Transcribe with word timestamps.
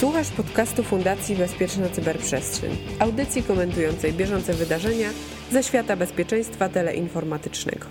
Słuchasz 0.00 0.30
podcastu 0.30 0.82
Fundacji 0.82 1.36
Bezpieczna 1.36 1.88
Cyberprzestrzeń, 1.88 2.76
audycji 2.98 3.42
komentującej 3.42 4.12
bieżące 4.12 4.54
wydarzenia 4.54 5.08
ze 5.50 5.62
świata 5.62 5.96
bezpieczeństwa 5.96 6.68
teleinformatycznego. 6.68 7.86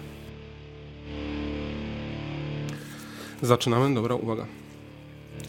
Zaczynamy, 3.42 3.96
dobra, 3.96 4.16
uwaga. 4.16 4.46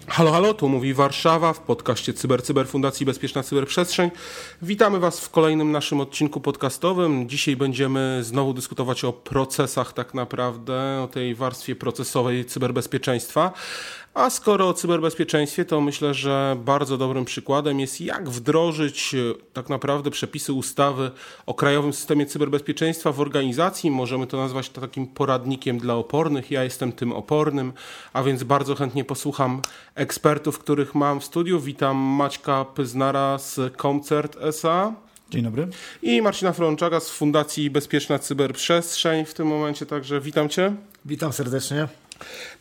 Halo, 0.09 0.33
halo, 0.33 0.55
tu 0.55 0.69
mówi 0.69 0.95
Warszawa 0.95 1.53
w 1.53 1.61
podcaście 1.61 2.15
Cyber 2.15 2.43
Cyber 2.43 2.69
Fundacji 2.69 3.07
Bezpieczna 3.07 3.43
Cyberprzestrzeń. 3.43 4.11
Witamy 4.63 4.99
Was 4.99 5.21
w 5.21 5.31
kolejnym 5.31 5.73
naszym 5.73 6.01
odcinku 6.01 6.41
podcastowym. 6.41 7.29
Dzisiaj 7.29 7.57
będziemy 7.57 8.19
znowu 8.23 8.53
dyskutować 8.55 9.05
o 9.05 9.13
procesach 9.13 9.93
tak 9.93 10.15
naprawdę, 10.15 11.01
o 11.05 11.09
tej 11.09 11.35
warstwie 11.35 11.77
procesowej 11.77 12.45
cyberbezpieczeństwa. 12.45 13.53
A 14.17 14.31
skoro 14.31 14.69
o 14.69 14.75
cyberbezpieczeństwie, 14.75 15.65
to 15.65 15.81
myślę, 15.81 16.15
że 16.15 16.57
bardzo 16.65 16.97
dobrym 16.97 17.25
przykładem 17.25 17.81
jest 17.81 18.01
jak 18.01 18.31
wdrożyć 18.31 19.15
e, 19.15 19.19
tak 19.53 19.69
naprawdę 19.69 20.11
przepisy 20.11 20.53
ustawy 20.53 21.11
o 21.47 21.55
Krajowym 21.55 21.93
Systemie 21.93 22.27
Cyberbezpieczeństwa 22.27 23.13
w 23.13 23.21
organizacji. 23.21 23.91
Możemy 23.91 24.27
to 24.27 24.37
nazwać 24.37 24.71
to 24.71 24.81
takim 24.81 25.07
poradnikiem 25.07 25.79
dla 25.79 25.95
opornych. 25.95 26.51
Ja 26.51 26.65
jestem 26.65 26.93
tym 26.93 27.13
opornym, 27.13 27.73
a 28.13 28.23
więc 28.23 28.45
bardzo 28.45 28.75
chętnie 28.75 29.05
posłucham 29.05 29.63
ekspertów, 29.95 30.59
których 30.59 30.95
mam 30.95 31.21
w 31.21 31.25
studiu. 31.25 31.61
Witam 31.61 31.97
Maćka 31.97 32.65
Pyznara 32.65 33.39
z 33.39 33.77
Koncert 33.77 34.37
SA. 34.41 34.93
Dzień 35.31 35.43
dobry. 35.43 35.69
I 36.03 36.23
Marcina 36.23 36.53
Frączaka 36.53 37.01
z 37.01 37.11
Fundacji 37.11 37.71
Bezpieczna 37.71 38.19
Cyberprzestrzeń 38.19 39.25
w 39.25 39.35
tym 39.35 39.47
momencie, 39.47 39.87
także 39.87 40.21
witam 40.21 40.49
Cię. 40.49 40.75
Witam 41.05 41.33
serdecznie. 41.33 42.06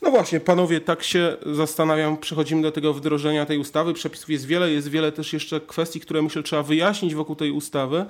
No 0.01 0.11
właśnie, 0.11 0.39
panowie, 0.39 0.81
tak 0.81 1.03
się 1.03 1.37
zastanawiam, 1.45 2.17
przechodzimy 2.17 2.61
do 2.61 2.71
tego 2.71 2.93
wdrożenia 2.93 3.45
tej 3.45 3.57
ustawy. 3.57 3.93
Przepisów 3.93 4.29
jest 4.29 4.45
wiele, 4.45 4.71
jest 4.71 4.87
wiele 4.87 5.11
też 5.11 5.33
jeszcze 5.33 5.61
kwestii, 5.61 5.99
które 5.99 6.21
myślę 6.21 6.43
trzeba 6.43 6.63
wyjaśnić 6.63 7.15
wokół 7.15 7.35
tej 7.35 7.51
ustawy, 7.51 8.05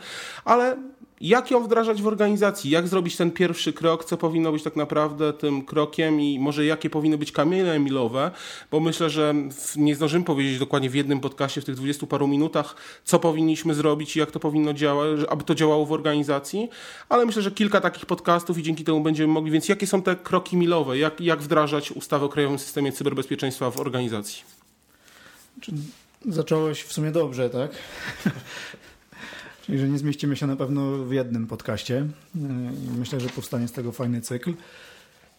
ale 0.45 0.77
jak 1.21 1.51
ją 1.51 1.63
wdrażać 1.63 2.01
w 2.01 2.07
organizacji, 2.07 2.71
jak 2.71 2.87
zrobić 2.87 3.17
ten 3.17 3.31
pierwszy 3.31 3.73
krok, 3.73 4.05
co 4.05 4.17
powinno 4.17 4.51
być 4.51 4.63
tak 4.63 4.75
naprawdę 4.75 5.33
tym 5.33 5.65
krokiem 5.65 6.21
i 6.21 6.39
może 6.39 6.65
jakie 6.65 6.89
powinny 6.89 7.17
być 7.17 7.31
kamienie 7.31 7.79
milowe, 7.79 8.31
bo 8.71 8.79
myślę, 8.79 9.09
że 9.09 9.35
nie 9.75 9.95
zdążymy 9.95 10.25
powiedzieć 10.25 10.59
dokładnie 10.59 10.89
w 10.89 10.95
jednym 10.95 11.19
podcaście 11.19 11.61
w 11.61 11.65
tych 11.65 11.75
dwudziestu 11.75 12.07
paru 12.07 12.27
minutach, 12.27 12.75
co 13.03 13.19
powinniśmy 13.19 13.73
zrobić 13.73 14.15
i 14.15 14.19
jak 14.19 14.31
to 14.31 14.39
powinno 14.39 14.73
działać, 14.73 15.19
aby 15.29 15.43
to 15.43 15.55
działało 15.55 15.85
w 15.85 15.91
organizacji, 15.91 16.69
ale 17.09 17.25
myślę, 17.25 17.41
że 17.41 17.51
kilka 17.51 17.81
takich 17.81 18.05
podcastów 18.05 18.57
i 18.57 18.63
dzięki 18.63 18.83
temu 18.83 19.01
będziemy 19.01 19.33
mogli, 19.33 19.51
więc 19.51 19.69
jakie 19.69 19.87
są 19.87 20.01
te 20.01 20.15
kroki 20.15 20.57
milowe, 20.57 20.97
jak, 20.97 21.21
jak 21.21 21.41
wdrażać 21.41 21.91
ustawę 21.91 22.25
o 22.25 22.29
Krajowym 22.29 22.59
Systemie 22.59 22.91
Cyberbezpieczeństwa 22.91 23.71
w 23.71 23.79
organizacji? 23.79 24.43
Zacząłeś 26.25 26.83
w 26.83 26.93
sumie 26.93 27.11
dobrze, 27.11 27.49
tak? 27.49 27.71
Czyli, 29.65 29.79
że 29.79 29.89
nie 29.89 29.97
zmieścimy 29.97 30.35
się 30.35 30.47
na 30.47 30.55
pewno 30.55 30.97
w 30.97 31.11
jednym 31.11 31.47
podcaście. 31.47 31.97
E, 32.35 32.39
Myślę, 32.97 33.19
że 33.19 33.29
powstanie 33.29 33.67
z 33.67 33.71
tego 33.71 33.91
fajny 33.91 34.21
cykl. 34.21 34.53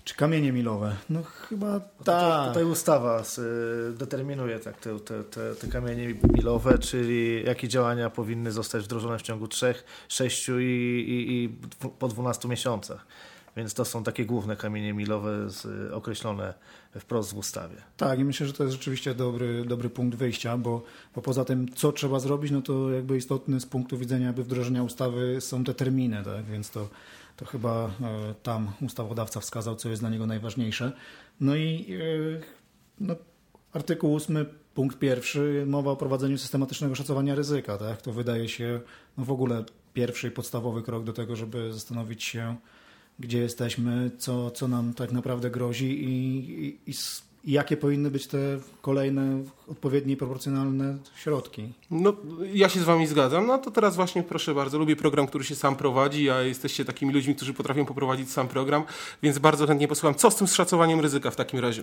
Czy 0.04 0.14
kamienie 0.14 0.52
milowe? 0.52 0.96
No 1.10 1.22
chyba 1.22 1.80
tak. 2.04 2.48
Tutaj 2.48 2.64
ustawa 2.64 3.22
determinuje 3.98 4.58
tak, 4.58 4.80
te, 4.80 5.00
te, 5.00 5.24
te, 5.24 5.54
te 5.54 5.68
kamienie 5.68 6.14
milowe, 6.34 6.78
czyli 6.78 7.44
jakie 7.44 7.68
działania 7.68 8.10
powinny 8.10 8.52
zostać 8.52 8.84
wdrożone 8.84 9.18
w 9.18 9.22
ciągu 9.22 9.48
3, 9.48 9.74
6 10.08 10.48
i, 10.48 10.52
i, 10.52 11.44
i 11.44 11.48
po 11.98 12.08
12 12.08 12.48
miesiącach. 12.48 13.06
Więc 13.56 13.74
to 13.74 13.84
są 13.84 14.04
takie 14.04 14.26
główne 14.26 14.56
kamienie 14.56 14.92
milowe 14.92 15.50
z, 15.50 15.92
określone 15.92 16.54
wprost 16.98 17.34
w 17.34 17.36
ustawie. 17.36 17.76
Tak, 17.96 18.18
i 18.18 18.24
myślę, 18.24 18.46
że 18.46 18.52
to 18.52 18.64
jest 18.64 18.76
rzeczywiście 18.76 19.14
dobry, 19.14 19.64
dobry 19.64 19.90
punkt 19.90 20.18
wyjścia, 20.18 20.58
bo, 20.58 20.82
bo 21.14 21.22
poza 21.22 21.44
tym, 21.44 21.74
co 21.74 21.92
trzeba 21.92 22.20
zrobić, 22.20 22.50
no 22.50 22.62
to 22.62 22.90
jakby 22.90 23.16
istotny 23.16 23.60
z 23.60 23.66
punktu 23.66 23.98
widzenia 23.98 24.26
jakby 24.26 24.44
wdrożenia 24.44 24.82
ustawy 24.82 25.40
są 25.40 25.64
te 25.64 25.74
terminy, 25.74 26.22
tak? 26.24 26.44
więc 26.44 26.70
to, 26.70 26.88
to 27.36 27.44
chyba 27.44 27.90
e, 28.02 28.34
tam 28.42 28.72
ustawodawca 28.82 29.40
wskazał, 29.40 29.76
co 29.76 29.88
jest 29.88 30.02
dla 30.02 30.10
niego 30.10 30.26
najważniejsze. 30.26 30.92
No 31.40 31.56
i 31.56 31.86
e, 31.92 32.40
no, 33.00 33.16
artykuł 33.72 34.16
8, 34.16 34.46
punkt 34.74 34.98
pierwszy, 34.98 35.64
mowa 35.66 35.90
o 35.90 35.96
prowadzeniu 35.96 36.38
systematycznego 36.38 36.94
szacowania 36.94 37.34
ryzyka. 37.34 37.78
Tak? 37.78 38.02
To 38.02 38.12
wydaje 38.12 38.48
się 38.48 38.80
no, 39.18 39.24
w 39.24 39.30
ogóle 39.30 39.64
pierwszy 39.94 40.30
podstawowy 40.30 40.82
krok 40.82 41.04
do 41.04 41.12
tego, 41.12 41.36
żeby 41.36 41.72
zastanowić 41.72 42.24
się, 42.24 42.56
gdzie 43.18 43.38
jesteśmy, 43.38 44.10
co, 44.18 44.50
co 44.50 44.68
nam 44.68 44.94
tak 44.94 45.12
naprawdę 45.12 45.50
grozi 45.50 46.04
i, 46.04 46.68
i, 46.86 46.94
i 47.44 47.52
jakie 47.52 47.76
powinny 47.76 48.10
być 48.10 48.26
te 48.26 48.38
kolejne 48.82 49.42
odpowiednie 49.68 50.12
i 50.14 50.16
proporcjonalne 50.16 50.96
środki. 51.16 51.72
No, 51.90 52.12
ja 52.52 52.68
się 52.68 52.80
z 52.80 52.84
Wami 52.84 53.06
zgadzam. 53.06 53.46
No 53.46 53.58
to 53.58 53.70
teraz 53.70 53.96
właśnie 53.96 54.22
proszę 54.22 54.54
bardzo, 54.54 54.78
lubię 54.78 54.96
program, 54.96 55.26
który 55.26 55.44
się 55.44 55.54
sam 55.54 55.76
prowadzi, 55.76 56.30
a 56.30 56.42
jesteście 56.42 56.84
takimi 56.84 57.12
ludźmi, 57.12 57.34
którzy 57.34 57.54
potrafią 57.54 57.86
poprowadzić 57.86 58.30
sam 58.30 58.48
program, 58.48 58.82
więc 59.22 59.38
bardzo 59.38 59.66
chętnie 59.66 59.88
posłucham. 59.88 60.14
Co 60.14 60.30
z 60.30 60.36
tym 60.36 60.46
szacowaniem 60.46 61.00
ryzyka 61.00 61.30
w 61.30 61.36
takim 61.36 61.60
razie? 61.60 61.82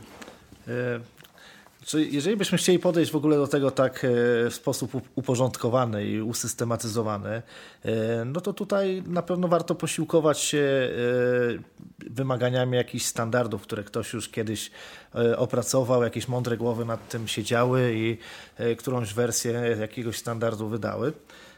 Czy 1.85 2.05
jeżeli 2.05 2.37
byśmy 2.37 2.57
chcieli 2.57 2.79
podejść 2.79 3.11
w 3.11 3.15
ogóle 3.15 3.37
do 3.37 3.47
tego 3.47 3.71
tak 3.71 4.05
e, 4.05 4.09
w 4.49 4.53
sposób 4.53 4.91
uporządkowany 5.15 6.05
i 6.05 6.21
usystematyzowany, 6.21 7.41
e, 7.85 8.25
no 8.25 8.41
to 8.41 8.53
tutaj 8.53 9.03
na 9.07 9.21
pewno 9.21 9.47
warto 9.47 9.75
posiłkować 9.75 10.39
się 10.39 10.57
e, 10.57 12.09
wymaganiami 12.09 12.77
jakichś 12.77 13.05
standardów, 13.05 13.61
które 13.61 13.83
ktoś 13.83 14.13
już 14.13 14.29
kiedyś 14.29 14.71
opracował, 15.37 16.03
jakieś 16.03 16.27
mądre 16.27 16.57
głowy 16.57 16.85
nad 16.85 17.09
tym 17.09 17.27
siedziały 17.27 17.93
i 17.95 18.17
którąś 18.77 19.13
wersję 19.13 19.51
jakiegoś 19.79 20.17
standardu 20.17 20.67
wydały. 20.67 21.13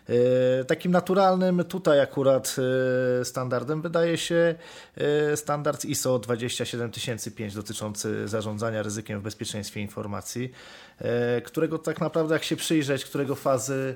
E, 0.10 0.66
takim 0.66 0.92
naturalnym 0.92 1.64
tutaj 1.64 2.00
akurat 2.00 2.56
e, 3.22 3.26
standardem 3.26 3.82
wydaje 3.82 4.18
się 4.18 4.56
e, 4.98 5.38
standard 5.38 5.86
ISO 5.86 6.20
27005 6.20 7.54
dotyczący 7.54 8.28
zarządzania 8.28 8.84
ryzykiem 8.84 9.20
w 9.20 9.24
bezpieczeństwie 9.24 9.82
informacji, 9.82 10.52
którego 11.46 11.78
tak 11.80 12.02
naprawdę 12.02 12.34
jak 12.34 12.44
się 12.44 12.56
przyjrzeć, 12.56 13.06
którego 13.06 13.36
fazy 13.36 13.96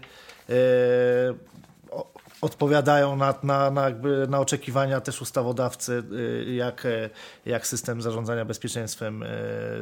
odpowiadają 2.42 3.16
na, 3.16 3.34
na, 3.44 3.72
na, 3.72 3.90
na 4.28 4.40
oczekiwania 4.40 5.02
też 5.02 5.22
ustawodawcy, 5.22 6.04
jak, 6.56 6.88
jak 7.46 7.68
system 7.68 8.02
zarządzania 8.02 8.46
bezpieczeństwem 8.46 9.24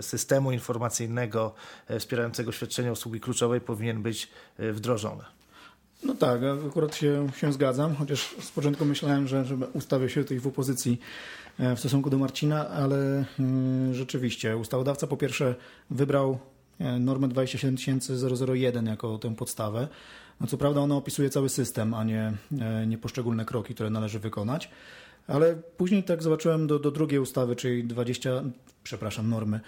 systemu 0.01 0.51
informacyjnego 0.51 1.53
wspierającego 1.99 2.51
świadczenia 2.51 2.91
usługi 2.91 3.19
kluczowej 3.19 3.61
powinien 3.61 4.01
być 4.01 4.29
wdrożony. 4.59 5.36
No 6.03 6.15
tak, 6.15 6.41
akurat 6.67 6.95
się, 6.95 7.27
się 7.37 7.53
zgadzam, 7.53 7.95
chociaż 7.95 8.35
z 8.39 8.51
początku 8.51 8.85
myślałem, 8.85 9.27
że, 9.27 9.45
że 9.45 9.55
ustawię 9.55 10.09
się 10.09 10.23
tutaj 10.23 10.39
w 10.39 10.47
opozycji 10.47 10.99
e, 11.59 11.75
w 11.75 11.79
stosunku 11.79 12.09
do 12.09 12.17
Marcina, 12.17 12.69
ale 12.69 13.25
y, 13.89 13.93
rzeczywiście 13.93 14.57
ustawodawca 14.57 15.07
po 15.07 15.17
pierwsze 15.17 15.55
wybrał 15.89 16.39
e, 16.79 16.99
normę 16.99 17.27
27001 17.27 18.85
jako 18.85 19.17
tę 19.17 19.35
podstawę. 19.35 19.87
No 20.41 20.47
co 20.47 20.57
prawda 20.57 20.81
ona 20.81 20.95
opisuje 20.95 21.29
cały 21.29 21.49
system, 21.49 21.93
a 21.93 22.03
nie, 22.03 22.33
nie 22.87 22.97
poszczególne 22.97 23.45
kroki, 23.45 23.73
które 23.73 23.89
należy 23.89 24.19
wykonać. 24.19 24.69
Ale 25.27 25.55
później 25.55 26.03
tak 26.03 26.23
zobaczyłem 26.23 26.67
do, 26.67 26.79
do 26.79 26.91
drugiej 26.91 27.19
ustawy, 27.19 27.55
czyli 27.55 27.83
20, 27.83 28.43
przepraszam, 28.83 29.29
normy 29.29 29.59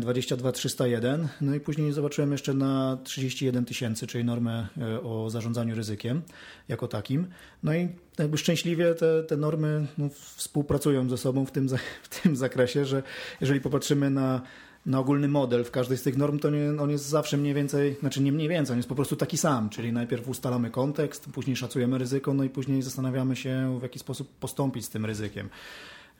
22301, 0.00 1.28
no 1.40 1.54
i 1.54 1.60
później 1.60 1.92
zobaczyłem 1.92 2.32
jeszcze 2.32 2.54
na 2.54 2.98
31 3.04 3.64
tysięcy, 3.64 4.06
czyli 4.06 4.24
normę 4.24 4.68
e, 4.78 5.02
o 5.02 5.30
zarządzaniu 5.30 5.74
ryzykiem 5.74 6.22
jako 6.68 6.88
takim. 6.88 7.26
No 7.62 7.74
i 7.74 7.88
jakby 8.18 8.38
szczęśliwie 8.38 8.94
te, 8.94 9.22
te 9.22 9.36
normy 9.36 9.86
no, 9.98 10.08
współpracują 10.36 11.08
ze 11.08 11.18
sobą 11.18 11.46
w 11.46 11.50
tym, 11.50 11.68
w 12.02 12.22
tym 12.22 12.36
zakresie, 12.36 12.84
że 12.84 13.02
jeżeli 13.40 13.60
popatrzymy 13.60 14.10
na 14.10 14.42
na 14.86 14.98
ogólny 14.98 15.28
model 15.28 15.64
w 15.64 15.70
każdej 15.70 15.98
z 15.98 16.02
tych 16.02 16.16
norm, 16.16 16.38
to 16.38 16.50
nie, 16.50 16.82
on 16.82 16.90
jest 16.90 17.08
zawsze 17.08 17.36
mniej 17.36 17.54
więcej, 17.54 17.96
znaczy 18.00 18.22
nie 18.22 18.32
mniej 18.32 18.48
więcej, 18.48 18.74
on 18.74 18.78
jest 18.78 18.88
po 18.88 18.94
prostu 18.94 19.16
taki 19.16 19.36
sam, 19.36 19.70
czyli 19.70 19.92
najpierw 19.92 20.28
ustalamy 20.28 20.70
kontekst, 20.70 21.26
później 21.32 21.56
szacujemy 21.56 21.98
ryzyko, 21.98 22.34
no 22.34 22.44
i 22.44 22.48
później 22.48 22.82
zastanawiamy 22.82 23.36
się, 23.36 23.78
w 23.78 23.82
jaki 23.82 23.98
sposób 23.98 24.28
postąpić 24.38 24.84
z 24.84 24.88
tym 24.88 25.06
ryzykiem. 25.06 25.48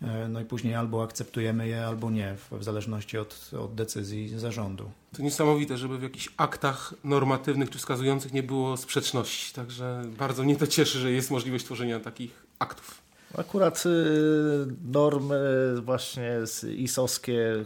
E, 0.02 0.28
no 0.28 0.40
i 0.40 0.44
później 0.44 0.74
albo 0.74 1.02
akceptujemy 1.02 1.68
je, 1.68 1.86
albo 1.86 2.10
nie, 2.10 2.36
w 2.50 2.64
zależności 2.64 3.18
od, 3.18 3.50
od 3.60 3.74
decyzji 3.74 4.38
zarządu. 4.38 4.90
To 5.16 5.22
niesamowite, 5.22 5.78
żeby 5.78 5.98
w 5.98 6.02
jakichś 6.02 6.28
aktach 6.36 6.94
normatywnych 7.04 7.70
czy 7.70 7.78
wskazujących 7.78 8.32
nie 8.32 8.42
było 8.42 8.76
sprzeczności. 8.76 9.54
Także 9.54 10.02
bardzo 10.18 10.42
mnie 10.42 10.56
to 10.56 10.66
cieszy, 10.66 10.98
że 10.98 11.12
jest 11.12 11.30
możliwość 11.30 11.64
tworzenia 11.64 12.00
takich 12.00 12.46
aktów. 12.58 13.03
Akurat 13.38 13.84
normy 14.84 15.40
właśnie 15.82 16.38
ISOskie 16.76 17.64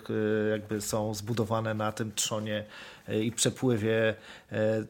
jakby 0.50 0.80
są 0.80 1.14
zbudowane 1.14 1.74
na 1.74 1.92
tym 1.92 2.12
trzonie 2.14 2.64
E, 3.08 3.20
i 3.20 3.32
przepływie 3.32 4.14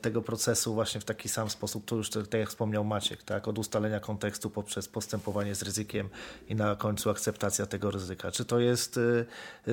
tego 0.00 0.22
procesu 0.22 0.74
właśnie 0.74 1.00
w 1.00 1.04
taki 1.04 1.28
sam 1.28 1.50
sposób, 1.50 1.84
to 1.84 1.96
już 1.96 2.10
tak 2.10 2.34
jak 2.34 2.48
wspomniał 2.48 2.84
Maciek, 2.84 3.22
tak, 3.22 3.48
od 3.48 3.58
ustalenia 3.58 4.00
kontekstu 4.00 4.50
poprzez 4.50 4.88
postępowanie 4.88 5.54
z 5.54 5.62
ryzykiem 5.62 6.08
i 6.48 6.54
na 6.54 6.76
końcu 6.76 7.10
akceptacja 7.10 7.66
tego 7.66 7.90
ryzyka. 7.90 8.30
Czy 8.30 8.44
to 8.44 8.58
jest 8.58 9.00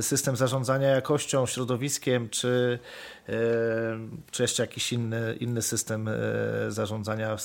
system 0.01 0.35
zarządzania 0.35 0.87
jakością, 0.87 1.45
środowiskiem, 1.45 2.29
czy, 2.29 2.79
czy 4.31 4.43
jeszcze 4.43 4.63
jakiś 4.63 4.93
inny, 4.93 5.35
inny 5.39 5.61
system 5.61 6.09
zarządzania 6.69 7.37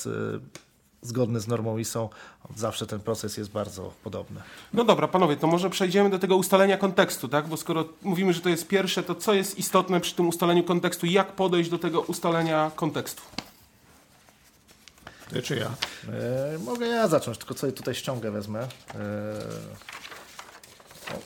zgodny 1.01 1.39
z 1.39 1.47
normą 1.47 1.77
ISO, 1.77 2.09
zawsze 2.55 2.87
ten 2.87 2.99
proces 2.99 3.37
jest 3.37 3.51
bardzo 3.51 3.93
podobny. 4.03 4.41
No 4.73 4.83
dobra, 4.83 5.07
panowie, 5.07 5.37
to 5.37 5.47
może 5.47 5.69
przejdziemy 5.69 6.09
do 6.09 6.19
tego 6.19 6.35
ustalenia 6.35 6.77
kontekstu, 6.77 7.27
tak? 7.27 7.47
Bo 7.47 7.57
skoro 7.57 7.85
mówimy, 8.01 8.33
że 8.33 8.41
to 8.41 8.49
jest 8.49 8.67
pierwsze, 8.67 9.03
to 9.03 9.15
co 9.15 9.33
jest 9.33 9.57
istotne 9.59 9.99
przy 9.99 10.15
tym 10.15 10.27
ustaleniu 10.27 10.63
kontekstu? 10.63 11.05
Jak 11.05 11.31
podejść 11.31 11.69
do 11.69 11.79
tego 11.79 12.01
ustalenia 12.01 12.71
kontekstu? 12.75 13.21
Ty 15.29 15.41
czy 15.41 15.55
ja? 15.55 15.71
E, 16.13 16.57
mogę 16.59 16.87
ja 16.87 17.07
zacząć, 17.07 17.37
tylko 17.37 17.53
sobie 17.53 17.73
tutaj 17.73 17.95
ściągę 17.95 18.31
wezmę. 18.31 18.59
E, 18.59 18.67
o, 21.09 21.19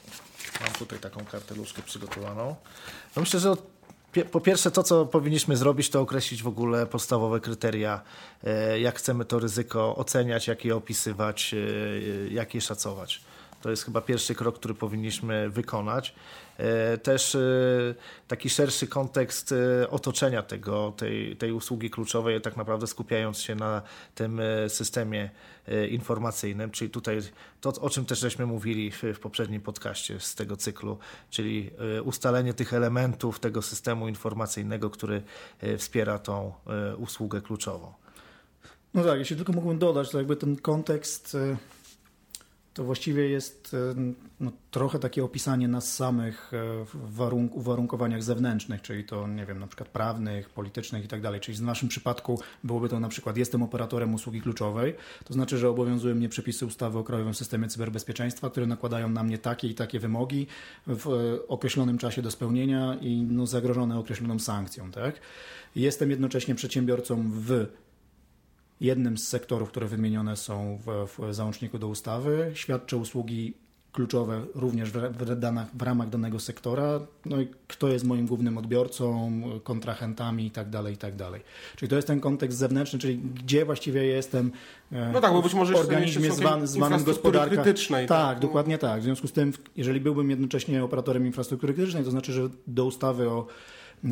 mam 0.62 0.74
tutaj 0.80 1.00
taką 1.00 1.26
karteluszkę 1.26 1.82
przygotowaną. 1.82 2.56
No 3.16 3.20
myślę, 3.22 3.40
że 3.40 3.52
od 3.52 3.75
po 4.24 4.42
pierwsze, 4.42 4.72
to 4.72 4.84
co 4.84 5.06
powinniśmy 5.06 5.58
zrobić, 5.58 5.90
to 5.90 6.02
określić 6.02 6.44
w 6.44 6.48
ogóle 6.48 6.86
podstawowe 6.86 7.40
kryteria, 7.40 8.02
e, 8.44 8.80
jak 8.80 8.96
chcemy 8.96 9.26
to 9.26 9.40
ryzyko 9.40 9.96
oceniać, 9.96 10.48
jak 10.48 10.66
je 10.66 10.76
opisywać, 10.76 11.54
e, 11.54 12.34
jak 12.34 12.56
je 12.56 12.62
szacować. 12.62 13.22
To 13.66 13.70
jest 13.70 13.84
chyba 13.84 14.02
pierwszy 14.02 14.36
krok, 14.36 14.56
który 14.60 14.74
powinniśmy 14.74 15.50
wykonać. 15.50 16.16
E, 16.58 16.98
też 16.98 17.38
taki 18.28 18.50
szerszy 18.50 18.88
kontekst 18.88 19.54
otoczenia 19.90 20.42
tego, 20.42 20.94
tej, 20.98 21.36
tej 21.36 21.52
usługi 21.52 21.90
kluczowej, 21.90 22.42
tak 22.42 22.58
naprawdę 22.58 22.88
skupiając 22.88 23.40
się 23.40 23.56
na 23.56 23.82
tym 24.16 24.42
systemie 24.68 25.30
E, 25.68 25.88
informacyjnym, 25.88 26.72
czyli 26.72 26.92
tutaj 26.92 27.20
to, 27.62 27.70
o 27.82 27.90
czym 27.90 28.06
też 28.06 28.20
żeśmy 28.20 28.46
mówili 28.46 28.92
w, 28.92 29.20
poprzednim 29.22 29.62
podcaście 29.62 30.20
z 30.20 30.36
tego 30.36 30.58
cyklu, 30.58 30.98
czyli 31.30 31.72
e, 31.98 32.04
ustalenie 32.04 32.54
tych 32.54 32.74
elementów 32.74 33.40
tego 33.40 33.62
systemu 33.62 34.08
informacyjnego, 34.08 34.90
który 34.90 35.24
e, 35.62 35.78
wspiera 35.78 36.20
tą 36.20 36.54
usługę 36.98 37.42
kluczową. 37.42 37.94
No 38.94 39.04
tak, 39.04 39.20
jeśli 39.20 39.36
tylko 39.36 39.54
mógłbym 39.54 39.78
dodać, 39.78 40.10
to 40.10 40.18
jakby 40.18 40.36
ten 40.36 40.56
kontekst 40.56 41.38
to 42.76 42.84
właściwie 42.84 43.30
jest 43.30 43.74
e, 43.74 44.14
no, 44.40 44.52
trochę 44.72 45.00
takie 45.00 45.24
opisanie 45.24 45.68
nas 45.68 45.94
samych 45.94 46.52
e, 46.54 46.86
w 46.86 47.16
warunk 47.16 47.56
uwarunkowaniach 47.56 48.24
zewnętrznych, 48.24 48.82
czyli 48.82 49.04
to, 49.04 49.28
nie 49.28 49.46
wiem, 49.46 49.60
na 49.60 49.68
przykład 49.68 49.90
prawnych, 49.90 50.50
politycznych 50.50 51.06
i 51.06 51.08
tak 51.08 51.22
dalej. 51.22 51.40
Czyli 51.40 51.58
w 51.58 51.62
naszym 51.62 51.90
przypadku 51.90 52.40
byłoby 52.64 52.90
to 52.90 53.00
na 53.00 53.10
przykład 53.10 53.38
jestem 53.38 53.64
operatorem 53.64 54.14
usługi 54.14 54.42
kluczowej, 54.42 54.96
to 55.26 55.34
znaczy, 55.34 55.58
że 55.58 55.70
obowiązują 55.70 56.16
mnie 56.16 56.30
przepisy 56.30 56.66
ustawy 56.66 57.00
o 57.00 57.04
Krajowym 57.04 57.34
Systemie 57.34 57.68
Cyberbezpieczeństwa, 57.68 58.50
które 58.50 58.66
nakładają 58.66 59.10
na 59.10 59.24
mnie 59.24 59.38
takie 59.38 59.68
i 59.68 59.76
takie 59.76 60.00
wymogi 60.00 60.48
w 60.88 61.08
e, 61.08 61.48
określonym 61.48 61.98
czasie 61.98 62.22
do 62.22 62.32
spełnienia 62.32 62.98
i 63.02 63.22
no, 63.30 63.48
zagrożone 63.48 64.00
określoną 64.00 64.40
sankcją. 64.40 64.92
Tak? 64.92 65.20
Jestem 65.76 66.10
jednocześnie 66.10 66.56
przedsiębiorcą 66.56 67.32
w 67.34 67.66
jednym 68.82 69.18
z 69.18 69.28
sektorów, 69.28 69.70
które 69.70 69.88
wymienione 69.88 70.38
są 70.38 70.80
w, 70.86 71.10
w 71.18 71.34
załączniku 71.34 71.80
do 71.80 71.88
ustawy. 71.88 72.52
Świadczę 72.54 72.98
usługi 72.98 73.54
kluczowe 73.96 74.42
również 74.56 74.92
w, 74.92 74.98
w, 74.98 75.78
w 75.78 75.82
ramach 75.82 76.10
danego 76.10 76.40
sektora, 76.40 77.00
no 77.26 77.42
i 77.42 77.48
kto 77.68 77.88
jest 77.88 78.06
moim 78.06 78.28
głównym 78.28 78.58
odbiorcą, 78.58 79.42
kontrahentami 79.64 80.46
i 80.46 80.52
tak 80.52 80.70
dalej, 80.70 80.94
i 80.94 80.98
tak 80.98 81.16
dalej. 81.16 81.42
Czyli 81.76 81.90
to 81.90 81.96
jest 81.96 82.08
ten 82.08 82.20
kontekst 82.20 82.58
zewnętrzny, 82.58 83.00
czyli 83.00 83.18
gdzie 83.18 83.66
właściwie 83.66 84.04
jestem 84.06 84.52
e, 84.92 85.12
no 85.14 85.22
tak, 85.22 85.34
bo 85.34 85.42
być 85.42 85.54
może 85.54 85.76
organizmie 85.76 86.32
zwan, 86.32 86.68
zwanym 86.68 87.04
gospodarka. 87.04 87.56
krytycznej. 87.56 88.08
Tak, 88.08 88.28
tak, 88.28 88.40
dokładnie 88.40 88.78
tak. 88.78 89.02
W 89.02 89.04
związku 89.04 89.28
z 89.28 89.32
tym, 89.32 89.54
jeżeli 89.76 90.02
byłbym 90.02 90.30
jednocześnie 90.30 90.84
operatorem 90.84 91.26
infrastruktury 91.26 91.74
krytycznej, 91.74 92.04
to 92.04 92.12
znaczy, 92.12 92.34
że 92.34 92.50
do 92.68 92.86
ustawy 92.86 93.30
o 93.30 93.48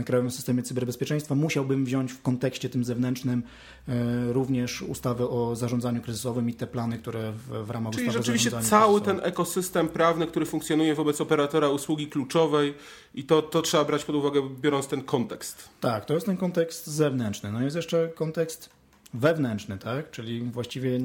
Krajowym 0.06 0.32
Systemie 0.32 0.64
Cyberbezpieczeństwa, 0.64 1.36
musiałbym 1.36 1.86
wziąć 1.86 2.12
w 2.12 2.22
kontekście 2.22 2.70
tym 2.70 2.84
zewnętrznym 2.84 3.44
e, 3.88 4.34
również 4.34 4.82
ustawę 4.82 5.30
o 5.30 5.56
zarządzaniu 5.56 6.02
kryzysowym 6.02 6.50
i 6.50 6.54
te 6.54 6.68
plany, 6.68 6.98
które 6.98 7.32
w, 7.32 7.66
w 7.66 7.70
ramach 7.70 7.94
Czyli 7.94 8.08
ustawy 8.08 8.24
rzeczywiście 8.24 8.52
cały 8.62 9.02
ten 9.02 9.20
ekosystem 9.24 9.88
prawny, 9.88 10.28
który 10.28 10.46
funkcjonuje 10.46 10.96
wobec 10.96 11.22
operatora 11.22 11.70
usługi 11.70 12.08
kluczowej 12.08 12.74
i 13.16 13.24
to, 13.24 13.42
to 13.42 13.62
trzeba 13.62 13.86
brać 13.86 14.06
pod 14.06 14.16
uwagę, 14.16 14.42
biorąc 14.62 14.88
ten 14.88 15.02
kontekst. 15.02 15.70
Tak, 15.80 16.06
to 16.06 16.14
jest 16.14 16.26
ten 16.26 16.38
kontekst 16.38 16.88
zewnętrzny. 16.88 17.52
No 17.52 17.62
jest 17.62 17.76
jeszcze 17.76 18.10
kontekst 18.16 18.70
wewnętrzny, 19.14 19.78
tak? 19.78 20.12
czyli 20.12 20.42
właściwie 20.42 21.00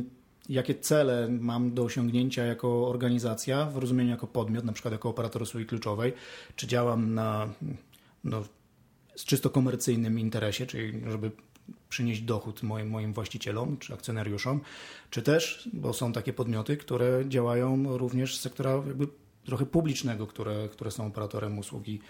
jakie 0.49 0.75
cele 0.75 1.29
mam 1.41 1.75
do 1.75 1.85
osiągnięcia 1.85 2.45
jako 2.45 2.89
organizacja, 2.89 3.67
w 3.67 3.77
rozumieniu 3.77 4.11
jako 4.11 4.27
podmiot, 4.27 4.65
na 4.65 4.73
przykład 4.73 4.93
jako 4.93 5.09
operator 5.09 5.43
usługi 5.43 5.67
kluczowej, 5.67 6.13
czy 6.57 6.67
działam 6.67 7.15
na 7.15 7.49
no, 8.25 8.45
z 9.19 9.25
czysto 9.25 9.51
komercyjnym 9.51 10.19
interesie, 10.19 10.67
czyli 10.67 11.03
żeby 11.11 11.31
przynieść 11.89 12.21
dochód 12.21 12.63
moim, 12.63 12.91
moim 12.91 13.13
właścicielom 13.13 13.77
czy 13.77 13.95
akcjonariuszom, 13.95 14.61
czy 15.11 15.23
też, 15.23 15.69
bo 15.73 15.93
są 15.93 16.13
takie 16.13 16.33
podmioty, 16.33 16.77
które 16.77 17.25
działają 17.29 17.99
również 17.99 18.37
z 18.37 18.41
sektora 18.41 18.73
jakby 18.87 19.07
trochę 19.45 19.67
publicznego, 19.67 20.27
które, 20.27 20.69
które 20.69 20.91
są 20.91 21.07
operatorem 21.07 21.59
usługi 21.59 22.01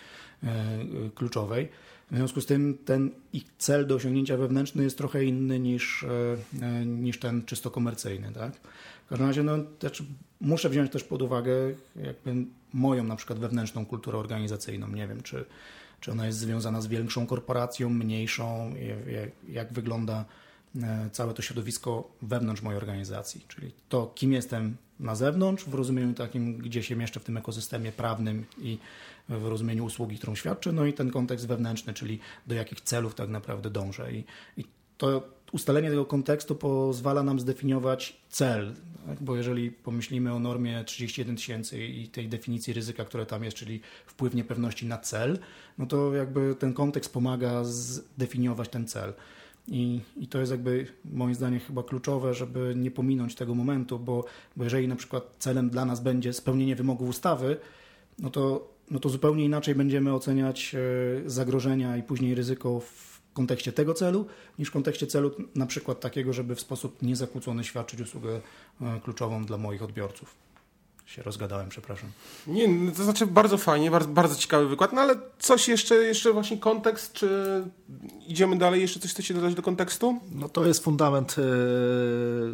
e, 0.43 0.79
kluczowej. 1.15 1.69
W 2.11 2.17
związku 2.17 2.41
z 2.41 2.47
tym 2.47 2.79
ten 2.85 3.11
ich 3.33 3.45
cel 3.59 3.87
do 3.87 3.95
osiągnięcia 3.95 4.37
wewnętrzny 4.37 4.85
jest 4.85 4.99
trochę 4.99 5.25
inny 5.25 5.59
niż, 5.59 6.03
e, 6.03 6.37
e 6.63 6.87
niż 6.87 7.19
ten 7.19 7.45
czysto 7.45 7.71
komercyjny. 7.71 8.33
Tak? 8.33 8.57
W 9.07 9.09
każdym 9.09 9.27
razie 9.27 9.43
no, 9.43 9.59
też 9.79 10.03
muszę 10.41 10.69
wziąć 10.69 10.93
też 10.93 11.05
pod 11.05 11.23
uwagę 11.23 11.53
jakby 11.97 12.35
moją 12.73 13.05
na 13.05 13.17
przykład 13.17 13.39
wewnętrzną 13.39 13.87
kulturę 13.87 14.19
organizacyjną. 14.19 14.89
Nie 14.89 15.09
wiem, 15.09 15.23
czy 15.23 15.45
czy 16.01 16.13
ona 16.13 16.27
jest 16.27 16.39
związana 16.39 16.81
z 16.81 16.87
większą 16.87 17.27
korporacją, 17.27 17.91
mniejszą, 17.91 18.75
jak, 19.49 19.73
wygląda 19.73 20.25
e, 20.83 21.11
całe 21.13 21.35
to 21.35 21.43
środowisko 21.43 22.11
wewnątrz 22.23 22.63
mojej 22.63 22.77
organizacji, 22.77 23.45
czyli 23.49 23.73
to, 23.89 24.13
kim 24.15 24.33
jestem 24.33 24.77
na 25.01 25.15
zewnątrz, 25.15 25.65
w 25.65 25.75
rozumieniu 25.75 26.15
takim, 26.15 26.59
gdzie 26.59 26.83
się 26.83 26.97
mieszczę 26.97 27.21
w 27.21 27.25
tym 27.25 27.37
ekosystemie 27.37 27.93
prawnym 27.93 28.45
i 28.59 28.79
w 29.29 29.47
rozumieniu 29.47 29.85
usługi, 29.85 30.19
którą 30.19 30.35
świadczę, 30.35 30.73
no 30.73 30.87
i 30.87 30.93
ten 30.93 31.11
kontekst 31.11 31.47
wewnętrzny, 31.47 31.95
czyli 31.95 32.19
do 32.47 32.55
jakich 32.55 32.81
celów 32.81 33.15
tak 33.15 33.29
naprawdę 33.29 33.71
dążę. 33.71 34.13
I, 34.13 34.25
i 34.57 34.65
to 34.99 35.38
ustalenie 35.53 35.91
tego 35.91 36.05
kontekstu 36.05 36.55
pozwala 36.55 37.23
nam 37.23 37.41
zdefiniować 37.41 38.17
cel, 38.29 38.75
tak? 39.07 39.23
bo 39.23 39.37
jeżeli 39.37 39.71
pomyślimy 39.71 40.35
o 40.35 40.39
normie 40.39 40.85
31 40.85 41.37
tysięcy 41.37 41.85
i 41.87 42.09
tej 42.09 42.29
definicji 42.29 42.73
ryzyka, 42.73 43.05
które 43.05 43.27
tam 43.27 43.45
jest, 43.45 43.57
czyli 43.57 43.81
wpływ 44.07 44.35
niepewności 44.35 44.87
na 44.87 44.99
cel, 44.99 45.39
no 45.79 45.87
to 45.87 46.15
jakby 46.15 46.55
ten 46.55 46.75
kontekst 46.75 47.13
pomaga 47.13 47.65
zdefiniować 47.65 48.69
ten 48.69 48.87
cel. 48.87 49.13
I, 49.69 50.01
I 50.17 50.27
to 50.27 50.41
jest 50.41 50.53
jakby 50.53 50.87
moim 51.05 51.35
zdaniem 51.35 51.61
chyba 51.61 51.83
kluczowe, 51.83 52.35
żeby 52.35 52.75
nie 52.77 52.91
pominąć 52.91 53.35
tego 53.35 53.55
momentu, 53.55 53.99
bo, 53.99 54.25
bo 54.57 54.65
jeżeli 54.65 54.89
na 54.89 54.97
przykład 54.97 55.35
celem 55.39 55.71
dla 55.71 55.85
nas 55.85 56.01
będzie 56.01 56.33
spełnienie 56.33 56.77
wymogów 56.77 57.09
ustawy, 57.09 57.57
no 58.19 58.31
to, 58.31 58.69
no 58.91 58.99
to 58.99 59.09
zupełnie 59.09 59.45
inaczej 59.45 59.75
będziemy 59.75 60.15
oceniać 60.15 60.75
e, 60.75 61.31
zagrożenia 61.31 61.97
i 61.97 62.03
później 62.03 62.35
ryzyko 62.35 62.81
w 62.81 63.18
kontekście 63.39 63.73
tego 63.73 63.95
celu, 63.95 64.27
niż 64.59 64.69
w 64.69 64.73
kontekście 64.73 65.07
celu 65.07 65.31
na 65.55 65.67
przykład 65.67 66.01
takiego, 66.01 66.33
żeby 66.33 66.55
w 66.55 66.61
sposób 66.61 67.03
niezakłócony 67.03 67.65
świadczyć 67.65 68.01
usługę 68.01 68.41
e, 68.81 69.01
kluczową 69.05 69.45
dla 69.45 69.59
moich 69.59 69.83
odbiorców 69.83 70.35
się 71.09 71.23
rozgadałem, 71.23 71.69
przepraszam. 71.69 72.11
Nie, 72.47 72.69
no 72.69 72.93
to 72.93 73.05
znaczy 73.05 73.27
bardzo 73.27 73.59
fajnie, 73.59 73.91
bardzo, 73.91 74.09
bardzo 74.09 74.35
ciekawy 74.35 74.69
wykład, 74.69 74.93
no 74.93 75.01
ale 75.01 75.17
coś 75.39 75.69
jeszcze, 75.69 75.95
jeszcze 75.95 76.33
właśnie 76.33 76.59
kontekst, 76.59 77.13
czy 77.13 77.29
idziemy 78.27 78.59
dalej, 78.59 78.81
jeszcze 78.81 79.01
coś 79.01 79.11
chcecie 79.11 79.35
dodać 79.35 79.55
do 79.55 79.63
kontekstu? 79.63 80.21
No 80.33 80.49
to 80.49 80.67
jest 80.67 80.85
fundament, 80.85 81.37
e, 81.39 81.43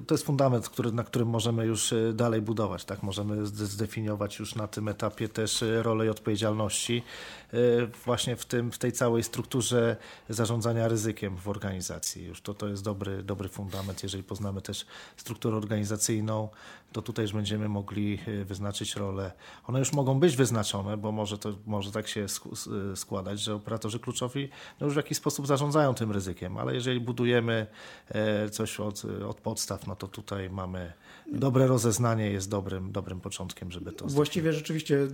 to 0.07 0.15
jest 0.15 0.25
fundament, 0.25 0.69
który, 0.69 0.93
na 0.93 1.05
którym 1.05 1.29
możemy 1.29 1.67
już 1.67 1.93
e, 1.93 2.13
dalej 2.13 2.43
budować, 2.43 2.85
tak? 2.85 3.03
Możemy 3.03 3.47
zdefiniować 3.47 4.39
już 4.39 4.55
na 4.55 4.69
tym 4.69 4.89
etapie 4.89 5.29
też 5.29 5.63
e, 5.63 5.83
rolę 5.83 6.07
i 6.07 6.09
odpowiedzialności 6.09 7.03
właśnie 8.05 8.37
w, 8.37 8.45
tym, 8.45 8.73
w 8.73 8.79
tej 8.79 8.93
całej 8.93 9.23
strukturze 9.23 9.97
zarządzania 10.29 10.89
ryzykiem 10.89 11.37
w 11.37 11.49
organizacji. 11.49 12.25
Już 12.25 12.41
to, 12.41 12.55
to 12.55 12.69
jest 12.69 12.85
dobry, 12.85 13.23
dobry 13.23 13.49
fundament, 13.49 14.03
jeżeli 14.03 14.25
poznamy 14.25 14.63
też 14.63 14.87
strukturę 15.17 15.57
organizacyjną, 15.57 16.49
to 16.95 17.03
tutaj 17.03 17.23
już 17.23 17.33
będziemy 17.33 17.69
mogli 17.69 18.15
musimy 18.15 18.45
wyznaczyć 18.45 18.97
role. 18.97 19.33
One 19.67 19.79
już 19.79 19.93
mogą 19.93 20.21
być 20.21 20.37
wyznaczone, 20.37 20.97
bo 20.97 21.13
może, 21.13 21.39
to, 21.39 21.53
może 21.67 21.93
tak 21.93 22.09
się 22.09 22.27
składać, 22.95 23.41
że 23.41 23.55
operatorzy 23.55 23.99
kluczowi 23.99 24.49
no 24.81 24.87
już 24.87 24.95
w 24.95 24.97
jakiś 24.97 25.19
sposób 25.19 25.47
zarządzają 25.47 25.95
tym 25.95 26.13
ryzykiem, 26.13 26.57
ale 26.57 26.75
jeżeli 26.75 27.01
budujemy 27.01 27.67
e, 28.09 28.49
coś 28.49 28.81
od, 28.81 29.03
od 29.29 29.41
podstaw, 29.41 29.87
no 29.87 29.97
to 29.97 30.09
tutaj 30.09 30.51
mamy 30.51 30.93
dobre 31.33 31.67
rozeznanie, 31.67 32.31
jest 32.31 32.51
dobrym, 32.51 32.93
dobrym 32.93 33.21
początkiem, 33.21 33.71
żeby 33.71 33.93
to... 33.93 34.07
Właściwie 34.07 34.53
rzeczywiście 34.53 35.09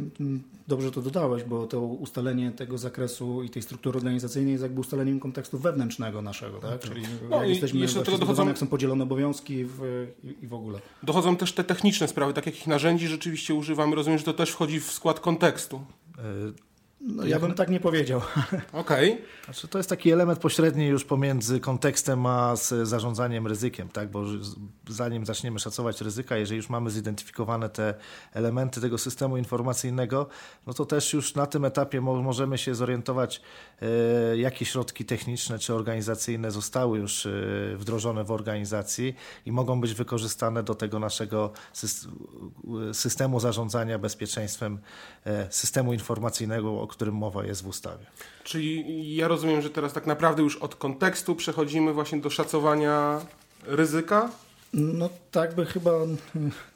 dobrze 0.69 0.91
to 0.91 1.03
dodałeś, 1.03 1.45
bo 1.45 1.67
to 1.67 1.81
ustalenie 1.81 2.51
tego 2.51 2.79
zakresu 2.79 3.43
i 3.43 3.51
tej 3.51 3.63
struktury 3.63 3.99
organizacyjnej 3.99 4.53
jest 4.53 4.63
jakby 4.63 4.81
ustaleniem 4.81 5.21
kontekstu 5.21 5.59
wewnętrznego 5.59 6.23
naszego, 6.23 6.59
tak? 6.59 6.81
Czyli 6.81 7.03
no 7.31 7.37
jak 7.37 7.49
jesteśmy 7.49 7.81
jeszcze 7.81 8.03
dochodzą... 8.03 8.49
jak 8.49 8.59
są 8.59 8.67
podzielone 8.67 9.05
obowiązki 9.05 9.65
w, 9.65 10.07
i, 10.25 10.45
i 10.45 10.47
w 10.47 10.55
ogóle. 10.55 10.79
Dochodzą 11.03 11.37
też 11.37 11.53
te 11.53 11.65
techniczne 11.75 12.09
sprawy, 12.09 12.33
tak 12.33 12.47
jakich 12.47 12.67
narzędzi 12.67 13.09
rzeczywiście 13.09 13.55
używamy. 13.55 13.97
Rozumiem, 13.97 14.19
że 14.19 14.25
to 14.25 14.33
też 14.33 14.51
wchodzi 14.51 14.81
w 14.81 14.93
skład 14.93 15.21
kontekstu. 15.21 15.81
No, 17.01 17.27
ja 17.27 17.39
bym 17.39 17.55
tak 17.55 17.69
nie 17.69 17.81
powiedział. 17.81 18.21
Okej. 18.73 19.13
Okay. 19.13 19.25
Znaczy, 19.45 19.69
to 19.69 19.79
jest 19.79 19.91
taki 19.91 20.11
element 20.11 20.39
pośredni 20.39 20.87
już 20.87 21.05
pomiędzy 21.05 21.61
kontekstem 21.61 22.27
a 22.27 22.57
zarządzaniem 22.83 23.47
ryzykiem, 23.47 23.89
tak? 23.89 24.11
bo 24.11 24.25
zanim 24.89 25.27
zaczniemy 25.27 25.59
szacować 25.59 26.01
ryzyka, 26.01 26.37
jeżeli 26.37 26.57
już 26.57 26.69
mamy 26.69 26.91
zidentyfikowane 26.91 27.69
te 27.69 27.95
elementy 28.33 28.81
tego 28.81 28.99
systemu 28.99 29.37
informacyjnego, 29.37 30.29
no 30.67 30.75
to 30.75 30.87
też 30.87 31.13
już 31.13 31.35
na 31.35 31.47
tym 31.47 31.65
etapie 31.65 32.01
możemy 32.01 32.59
się 32.59 32.75
zorientować, 32.75 33.43
e, 33.83 34.37
jakie 34.37 34.65
środki 34.65 35.05
techniczne 35.05 35.59
czy 35.59 35.75
organizacyjne 35.75 36.51
zostały 36.51 36.99
już 36.99 37.27
e, 37.27 37.31
wdrożone 37.77 38.25
w 38.25 38.31
organizacji 38.31 39.15
i 39.47 39.53
mogą 39.53 39.81
być 39.81 39.95
wykorzystane 39.95 40.63
do 40.63 40.75
tego 40.75 40.99
naszego 40.99 41.53
systemu 42.93 43.41
zarządzania 43.41 43.99
bezpieczeństwem, 43.99 44.79
e, 45.25 45.53
systemu 45.53 45.93
informacyjnego, 45.93 46.90
którym 46.91 47.15
mowa 47.15 47.45
jest 47.45 47.63
w 47.63 47.67
ustawie. 47.67 48.07
Czyli 48.45 48.85
ja 49.17 49.29
rozumiem, 49.29 49.63
że 49.63 49.71
teraz 49.71 49.93
tak 49.93 50.07
naprawdę 50.07 50.43
już 50.43 50.57
od 50.57 50.75
kontekstu 50.75 51.35
przechodzimy 51.35 51.93
właśnie 51.93 52.21
do 52.21 52.31
szacowania 52.31 53.21
ryzyka? 53.67 54.31
No 54.73 55.09
tak 55.31 55.55
by 55.55 55.67
chyba, 55.67 55.93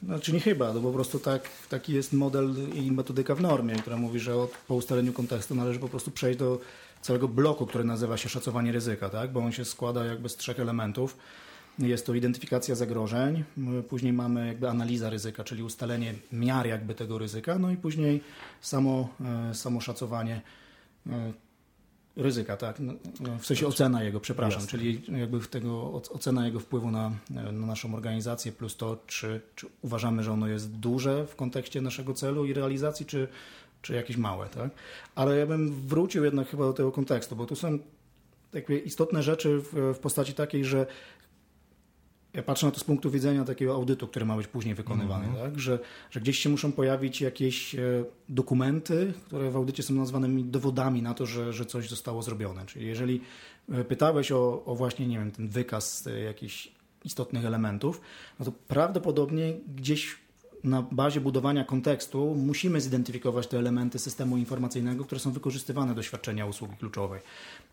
znaczy 0.03 0.33
nie 0.33 0.39
chyba, 0.39 0.73
to 0.73 0.81
po 0.81 0.91
prostu 0.91 1.19
tak, 1.19 1.49
taki 1.69 1.93
jest 1.93 2.13
model 2.13 2.55
i 2.73 2.91
metodyka 2.91 3.35
w 3.35 3.41
normie, 3.41 3.75
która 3.75 3.97
mówi, 3.97 4.19
że 4.19 4.35
od, 4.35 4.51
po 4.67 4.75
ustaleniu 4.75 5.13
kontekstu 5.13 5.55
należy 5.55 5.79
po 5.79 5.89
prostu 5.89 6.11
przejść 6.11 6.39
do 6.39 6.59
całego 7.01 7.27
bloku, 7.27 7.65
który 7.65 7.83
nazywa 7.83 8.17
się 8.17 8.29
szacowanie 8.29 8.71
ryzyka, 8.71 9.09
tak? 9.09 9.31
bo 9.31 9.39
on 9.39 9.51
się 9.51 9.65
składa 9.65 10.05
jakby 10.05 10.29
z 10.29 10.35
trzech 10.35 10.59
elementów. 10.59 11.17
Jest 11.79 12.05
to 12.05 12.13
identyfikacja 12.13 12.75
zagrożeń, 12.75 13.43
później 13.89 14.13
mamy 14.13 14.47
jakby 14.47 14.69
analiza 14.69 15.09
ryzyka, 15.09 15.43
czyli 15.43 15.63
ustalenie 15.63 16.13
miar 16.31 16.67
jakby 16.67 16.95
tego 16.95 17.17
ryzyka, 17.17 17.59
no 17.59 17.71
i 17.71 17.77
później 17.77 18.21
samo, 18.61 19.09
e, 19.49 19.53
samo 19.53 19.81
szacowanie 19.81 20.41
e, 21.09 21.33
ryzyka, 22.17 22.57
tak? 22.57 22.79
No, 22.79 22.93
no, 23.19 23.37
w 23.39 23.45
sensie 23.45 23.67
ocena 23.67 24.03
jego, 24.03 24.19
przepraszam, 24.19 24.61
Jasne. 24.61 24.71
czyli 24.71 25.01
jakby 25.19 25.39
tego, 25.39 25.93
ocena 25.93 26.45
jego 26.45 26.59
wpływu 26.59 26.91
na, 26.91 27.11
na 27.29 27.51
naszą 27.51 27.95
organizację, 27.95 28.51
plus 28.51 28.77
to, 28.77 28.97
czy, 29.07 29.41
czy 29.55 29.67
uważamy, 29.81 30.23
że 30.23 30.31
ono 30.31 30.47
jest 30.47 30.71
duże 30.71 31.27
w 31.27 31.35
kontekście 31.35 31.81
naszego 31.81 32.13
celu 32.13 32.45
i 32.45 32.53
realizacji, 32.53 33.05
czy, 33.05 33.27
czy 33.81 33.93
jakieś 33.93 34.17
małe, 34.17 34.47
tak? 34.47 34.69
Ale 35.15 35.37
ja 35.37 35.45
bym 35.45 35.81
wrócił 35.81 36.23
jednak 36.23 36.47
chyba 36.47 36.63
do 36.63 36.73
tego 36.73 36.91
kontekstu, 36.91 37.35
bo 37.35 37.45
tu 37.45 37.55
są 37.55 37.79
takie 38.51 38.77
istotne 38.77 39.23
rzeczy 39.23 39.59
w, 39.59 39.93
w 39.95 39.99
postaci 39.99 40.33
takiej, 40.33 40.65
że 40.65 40.85
ja 42.35 42.43
patrzę 42.43 42.65
na 42.65 42.71
to 42.71 42.79
z 42.79 42.83
punktu 42.83 43.11
widzenia 43.11 43.43
takiego 43.43 43.73
audytu, 43.73 44.07
który 44.07 44.25
ma 44.25 44.37
być 44.37 44.47
później 44.47 44.75
wykonywany, 44.75 45.25
mm 45.25 45.37
-hmm. 45.37 45.43
tak? 45.43 45.59
że, 45.59 45.79
że 46.11 46.19
gdzieś 46.19 46.39
się 46.39 46.49
muszą 46.49 46.71
pojawić 46.71 47.21
jakieś 47.21 47.75
e, 47.75 47.79
dokumenty, 48.29 49.13
które 49.25 49.51
w 49.51 49.55
audycie 49.55 49.83
są 49.83 49.93
nazwanymi 49.93 50.43
dowodami 50.43 51.01
na 51.01 51.13
to, 51.13 51.25
że, 51.25 51.53
że 51.53 51.65
coś 51.65 51.89
zostało 51.89 52.21
zrobione. 52.21 52.65
Czyli 52.65 52.87
jeżeli 52.87 53.21
e, 53.71 53.83
pytałeś 53.83 54.31
o, 54.31 54.65
o 54.65 54.75
właśnie, 54.75 55.07
nie 55.07 55.19
wiem, 55.19 55.31
ten 55.31 55.47
wykaz 55.47 56.07
e, 56.07 56.19
jakichś 56.19 56.71
istotnych 57.03 57.45
elementów, 57.45 58.01
no 58.39 58.45
to 58.45 58.51
prawdopodobnie 58.51 59.53
gdzieś 59.75 60.24
na 60.65 60.81
bazie 60.81 61.21
budowania 61.21 61.63
kontekstu 61.63 62.35
musimy 62.35 62.81
zidentyfikować 62.81 63.47
te 63.47 63.57
elementy 63.59 63.99
systemu 63.99 64.37
informacyjnego, 64.37 65.05
które 65.05 65.19
są 65.19 65.31
wykorzystywane 65.31 65.95
do 65.95 66.03
świadczenia 66.03 66.45
usługi 66.45 66.75
kluczowej. 66.77 67.21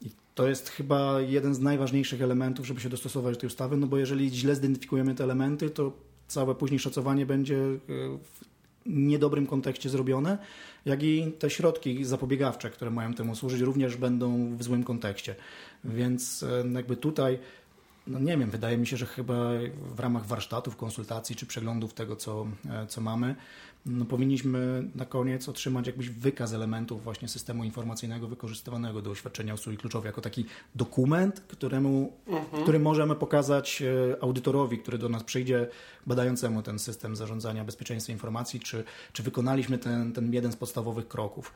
I 0.02 0.11
to 0.34 0.49
jest 0.49 0.68
chyba 0.68 1.20
jeden 1.20 1.54
z 1.54 1.61
najważniejszych 1.61 2.22
elementów, 2.22 2.66
żeby 2.66 2.80
się 2.80 2.88
dostosować 2.88 3.34
do 3.34 3.40
tej 3.40 3.46
ustawy, 3.46 3.76
no 3.76 3.87
bo 3.87 3.99
jeżeli 3.99 4.30
źle 4.30 4.54
zidentyfikujemy 4.54 5.14
te 5.14 5.25
elementy, 5.25 5.70
to 5.70 5.92
całe 6.28 6.54
później 6.54 6.78
szacowanie 6.78 7.26
będzie 7.26 7.56
e, 7.56 7.78
w 8.18 8.52
niedobrym 8.87 9.46
kontekście 9.46 9.88
zrobione, 9.88 10.38
jak 10.84 11.02
i 11.02 11.32
te 11.38 11.50
środki 11.50 12.04
zapobiegawcze, 12.04 12.70
które 12.70 12.90
mają 12.90 13.14
temu 13.14 13.37
służyć, 13.37 13.61
również 13.61 13.96
będą 13.96 14.56
w 14.56 14.62
złym 14.62 14.84
kontekście. 14.84 15.34
Więc 15.84 16.42
e, 16.42 16.68
jakby 16.72 16.96
tutaj 16.96 17.38
no 18.06 18.18
nie 18.18 18.38
wiem, 18.38 18.50
wydaje 18.50 18.78
mi 18.78 18.87
się, 18.87 18.97
że 18.97 19.06
chyba 19.06 19.35
w 19.94 20.00
ramach 20.00 20.26
warsztatów, 20.26 20.76
konsultacji 20.76 21.37
czy 21.37 21.47
przeglądów 21.47 21.94
tego, 21.94 22.16
co, 22.16 22.47
e, 22.71 22.87
co 22.87 23.00
mamy, 23.00 23.37
no 23.87 24.04
powinniśmy 24.04 24.85
na 24.94 25.04
koniec 25.04 25.49
otrzymać 25.49 25.87
jakiś 25.87 26.11
wykaz 26.11 26.52
elementów 26.52 27.04
właśnie 27.04 27.28
systemu 27.28 27.64
informacyjnego 27.64 28.28
wykorzystywanego 28.28 29.02
do 29.02 29.11
oświadczenia 29.11 29.54
usługi 29.54 29.78
kluczowej, 29.78 30.09
jako 30.09 30.21
taki 30.21 30.44
dokument, 30.75 31.40
któremu, 31.40 32.12
mhm. 32.26 32.62
który 32.62 32.78
możemy 32.78 33.14
pokazać 33.14 33.82
e, 33.82 34.23
audytorowi, 34.23 34.78
który 34.78 34.99
do 34.99 35.09
nas 35.09 35.25
przyjdzie, 35.25 35.68
badającemu 36.06 36.62
ten 36.62 36.78
system 36.78 37.16
zarządzania 37.16 37.64
bezpieczeństwa 37.64 38.12
informacji, 38.12 38.61
czy, 38.61 38.85
czy 39.12 39.23
wykonaliśmy 39.23 39.78
ten, 39.78 40.12
ten 40.12 40.32
jeden 40.32 40.52
z 40.52 40.56
podstawowych 40.56 41.09
kroków. 41.09 41.52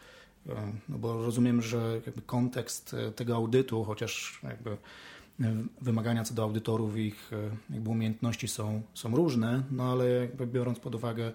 E, 0.49 0.73
no 0.89 0.99
bo 0.99 1.23
rozumiem, 1.25 1.63
że 1.63 2.01
jakby 2.07 2.23
kontekst 2.23 2.97
tego 3.17 3.37
audytu, 3.37 3.85
chociaż 3.85 4.41
jakby 4.43 4.77
wymagania 5.81 6.25
co 6.25 6.35
do 6.35 6.43
audytorów 6.43 6.97
ich 6.97 7.33
e, 7.33 7.75
jakby 7.75 7.91
umiejętności 7.91 8.49
są, 8.49 8.83
są 8.95 9.17
różne, 9.17 9.63
no 9.71 9.93
ale 9.93 10.09
jakby 10.09 10.47
biorąc 10.47 10.79
pod 10.79 10.95
uwagę 10.95 11.33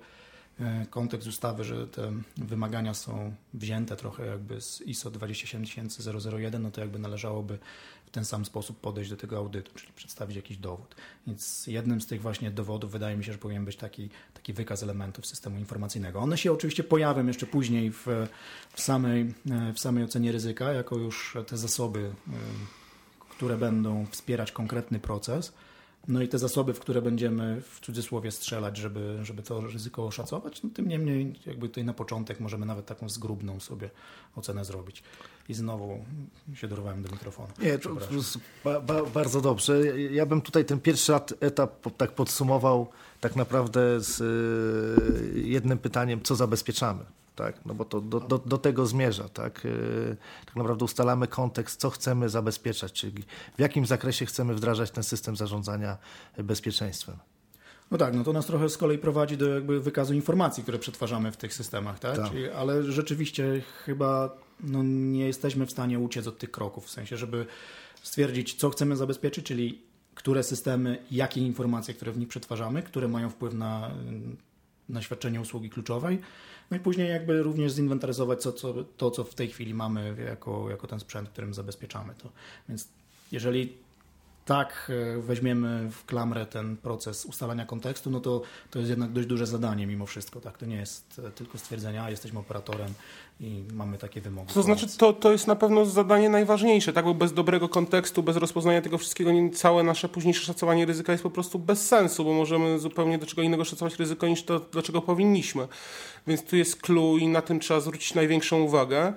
e, 0.60 0.86
kontekst 0.90 1.28
ustawy, 1.28 1.64
że 1.64 1.88
te 1.88 2.12
wymagania 2.38 2.94
są 2.94 3.34
wzięte 3.54 3.96
trochę 3.96 4.26
jakby 4.26 4.62
z 4.62 4.82
ISO 4.82 5.12
27001, 5.12 6.62
no 6.62 6.72
to 6.72 6.82
jakby 6.82 7.00
należałoby 7.00 7.60
w 8.06 8.10
ten 8.10 8.26
sam 8.26 8.46
sposób 8.46 8.80
podejść 8.80 9.10
do 9.10 9.18
tego 9.18 9.38
audytu, 9.38 9.72
czyli 9.76 9.94
przedstawić 9.94 10.36
jakiś 10.36 10.58
dowód. 10.58 10.96
Więc 11.28 11.68
jednym 11.68 12.02
z 12.02 12.08
tych 12.08 12.22
właśnie 12.22 12.52
dowodów 12.52 12.92
wydaje 12.92 13.18
mi 13.18 13.24
się, 13.24 13.32
że 13.32 13.38
powinien 13.38 13.66
być 13.66 13.76
taki, 13.76 14.10
taki 14.34 14.54
wykaz 14.54 14.84
elementów 14.84 15.26
systemu 15.26 15.60
informacyjnego. 15.60 16.20
One 16.20 16.38
się 16.38 16.52
oczywiście 16.52 16.84
pojawią 16.84 17.28
jeszcze 17.28 17.46
później 17.46 17.92
w, 17.92 18.08
w, 18.74 18.82
samej, 18.82 19.34
e, 19.52 19.74
w 19.74 19.80
samej 19.80 20.04
ocenie 20.04 20.32
ryzyka, 20.32 20.74
jako 20.74 20.98
już 20.98 21.38
te 21.48 21.58
zasoby 21.58 22.14
które 23.42 23.58
będą 23.58 24.06
wspierać 24.06 24.52
konkretny 24.52 25.00
proces. 25.00 25.54
No 26.08 26.22
i 26.22 26.28
te 26.28 26.40
zasoby, 26.40 26.74
w 26.74 26.80
które 26.80 27.02
będziemy 27.02 27.62
w 27.62 27.80
cudzysłowie 27.80 28.32
strzelać, 28.32 28.78
żeby, 28.78 29.20
żeby 29.24 29.44
to 29.44 29.62
ryzyko 29.62 30.06
oszacować, 30.06 30.64
no 30.64 30.70
tym 30.74 30.88
niemniej 30.88 31.34
jakby 31.46 31.70
tutaj 31.70 31.86
na 31.86 31.94
początek 31.94 32.40
możemy 32.40 32.66
nawet 32.66 32.86
taką 32.86 33.10
zgrubną 33.10 33.60
sobie 33.60 33.90
ocenę 34.36 34.66
zrobić. 34.66 35.04
I 35.50 35.54
znowu 35.54 36.06
się 36.54 36.68
dorwałem 36.68 37.04
do 37.04 37.12
mikrofonu. 37.12 37.48
Nie, 37.60 37.80
to, 37.80 37.90
ba, 38.64 38.82
ba, 38.82 39.04
bardzo 39.04 39.42
dobrze. 39.42 39.98
Ja 39.98 40.26
bym 40.26 40.42
tutaj 40.42 40.66
ten 40.66 40.80
pierwszy 40.80 41.14
etap 41.40 41.98
tak 41.98 42.12
podsumował 42.12 42.88
tak 43.22 43.36
naprawdę 43.36 44.02
z 44.02 44.22
y, 44.22 45.40
jednym 45.40 45.78
pytaniem, 45.78 46.22
co 46.24 46.36
zabezpieczamy 46.36 47.04
tak? 47.42 47.66
no 47.66 47.74
bo 47.74 47.86
to 47.86 48.02
do, 48.02 48.20
do, 48.20 48.38
do 48.38 48.58
tego 48.58 48.86
zmierza. 48.86 49.30
Tak? 49.30 49.66
E, 49.66 50.16
tak 50.46 50.56
naprawdę 50.56 50.86
ustalamy 50.86 51.28
kontekst, 51.28 51.80
co 51.80 51.90
chcemy 51.90 52.30
zabezpieczać, 52.30 52.94
czyli 52.94 53.24
w 53.58 53.60
jakim 53.60 53.86
zakresie 53.86 54.26
chcemy 54.26 54.56
wdrażać 54.56 54.92
ten 54.92 55.04
system 55.04 55.36
zarządzania 55.36 55.98
bezpieczeństwem. 56.38 57.18
No 57.92 57.98
tak, 57.98 58.14
no 58.14 58.24
to 58.24 58.34
nas 58.34 58.46
trochę 58.46 58.70
z 58.70 58.78
kolei 58.78 58.98
prowadzi 58.98 59.38
do 59.38 59.48
jakby 59.48 59.82
wykazu 59.82 60.14
informacji, 60.14 60.64
które 60.64 60.80
przetwarzamy 60.80 61.32
w 61.32 61.38
tych 61.38 61.54
systemach, 61.54 62.00
tak? 62.00 62.16
tak. 62.16 62.30
Czyli, 62.30 62.50
ale 62.50 62.84
rzeczywiście 62.84 63.62
chyba 63.86 64.38
no, 64.64 64.84
nie 64.84 65.28
jesteśmy 65.28 65.66
w 65.66 65.72
stanie 65.72 66.00
uciec 66.00 66.28
od 66.28 66.38
tych 66.38 66.52
kroków, 66.52 66.86
w 66.86 66.90
sensie, 66.90 67.18
żeby 67.18 67.46
stwierdzić, 68.04 68.54
co 68.54 68.70
chcemy 68.70 68.96
zabezpieczyć, 68.96 69.46
czyli 69.46 69.82
które 70.16 70.44
systemy, 70.44 70.98
jakie 71.12 71.42
informacje, 71.42 71.94
które 71.94 72.12
w 72.12 72.18
nich 72.18 72.28
przetwarzamy, 72.28 72.84
które 72.84 73.08
mają 73.08 73.30
wpływ 73.30 73.54
na, 73.54 73.92
na 74.90 75.02
świadczenie 75.02 75.42
usługi 75.42 75.70
kluczowej, 75.70 76.20
no 76.72 76.78
i 76.78 76.80
później 76.80 77.10
jakby 77.10 77.44
również 77.44 77.72
zinwentaryzować 77.72 78.42
co, 78.42 78.54
co, 78.54 78.74
to, 78.84 79.12
co 79.12 79.24
w 79.24 79.36
tej 79.36 79.48
chwili 79.48 79.74
mamy 79.74 80.16
jako, 80.26 80.70
jako 80.70 80.88
ten 80.88 81.00
sprzęt, 81.00 81.30
którym 81.30 81.54
zabezpieczamy 81.54 82.14
to. 82.16 82.30
Więc 82.70 82.88
jeżeli 83.32 83.78
tak 84.46 84.92
e, 85.18 85.22
weźmiemy 85.22 85.90
w 85.92 86.06
klamrę 86.06 86.46
ten 86.46 86.78
proces 86.78 87.26
ustalania 87.26 87.66
kontekstu, 87.66 88.10
no 88.10 88.20
to 88.20 88.42
to 88.72 88.80
jest 88.80 88.90
jednak 88.90 89.12
dość 89.12 89.28
duże 89.28 89.48
zadanie 89.48 89.88
mimo 89.88 90.06
wszystko. 90.06 90.42
Tak? 90.42 90.58
To 90.58 90.66
nie 90.66 90.76
jest 90.76 91.22
e, 91.28 91.32
tylko 91.32 91.58
stwierdzenie, 91.58 92.02
a 92.02 92.10
jesteśmy 92.10 92.40
operatorem 92.40 92.94
i 93.40 93.64
mamy 93.74 93.98
takie 93.98 94.22
wymogi. 94.22 94.54
To 94.54 94.64
znaczy, 94.64 94.98
to, 94.98 95.14
to 95.14 95.32
jest 95.32 95.48
na 95.48 95.56
pewno 95.56 95.86
zadanie 95.86 96.30
najważniejsze, 96.30 96.94
tak? 96.94 97.06
Bo 97.06 97.14
bez 97.14 97.34
dobrego 97.34 97.70
kontekstu, 97.70 98.24
bez 98.24 98.38
rozpoznania 98.38 98.82
tego 98.82 98.98
wszystkiego, 98.98 99.32
całe 99.54 99.84
nasze 99.84 100.10
późniejsze 100.10 100.46
szacowanie 100.46 100.86
ryzyka 100.86 101.12
jest 101.12 101.24
po 101.24 101.32
prostu 101.32 101.60
bez 101.60 101.88
sensu, 101.88 102.26
bo 102.26 102.34
możemy 102.34 102.80
zupełnie 102.80 103.18
do 103.18 103.26
czego 103.26 103.42
innego 103.42 103.66
szacować 103.66 104.00
ryzyko 104.00 104.28
niż 104.28 104.44
to, 104.44 104.60
do 104.60 104.82
czego 104.82 105.02
powinniśmy. 105.02 105.68
Więc 106.28 106.44
tu 106.44 106.56
jest 106.56 106.82
clue 106.82 107.18
i 107.18 107.28
na 107.28 107.42
tym 107.42 107.60
trzeba 107.60 107.80
zwrócić 107.80 108.14
największą 108.14 108.62
uwagę. 108.62 109.14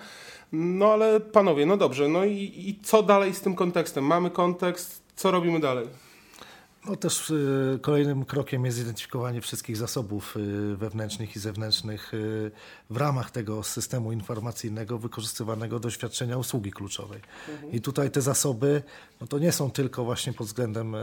No 0.53 0.93
ale 0.93 1.21
panowie, 1.21 1.67
no 1.67 1.77
dobrze, 1.77 2.09
no 2.09 2.25
i, 2.25 2.53
i 2.57 2.81
co 2.83 3.03
dalej 3.03 3.35
z 3.35 3.41
tym 3.41 3.55
kontekstem? 3.55 4.05
Mamy 4.05 4.31
kontekst, 4.31 5.04
co 5.17 5.31
robimy 5.31 5.61
dalej? 5.61 5.89
No 6.87 6.97
też 6.97 7.31
y, 7.31 7.79
kolejnym 7.83 8.25
krokiem 8.25 8.65
jest 8.65 8.77
zidentyfikowanie 8.77 9.41
wszystkich 9.41 9.77
zasobów 9.77 10.37
y, 10.37 10.77
wewnętrznych 10.77 11.37
i 11.37 11.39
zewnętrznych 11.39 12.15
y, 12.15 12.51
w 12.91 12.97
ramach 12.97 13.31
tego 13.31 13.63
systemu 13.63 14.13
informacyjnego 14.13 14.99
wykorzystywanego 14.99 15.81
do 15.81 15.91
świadczenia 15.91 16.39
usługi 16.39 16.71
kluczowej. 16.73 17.21
Mhm. 17.49 17.73
I 17.73 17.81
tutaj 17.81 18.11
te 18.11 18.21
zasoby 18.21 18.83
no 19.21 19.27
to 19.27 19.39
nie 19.39 19.53
są 19.53 19.71
tylko 19.71 20.05
właśnie 20.05 20.33
pod 20.33 20.47
względem 20.47 20.97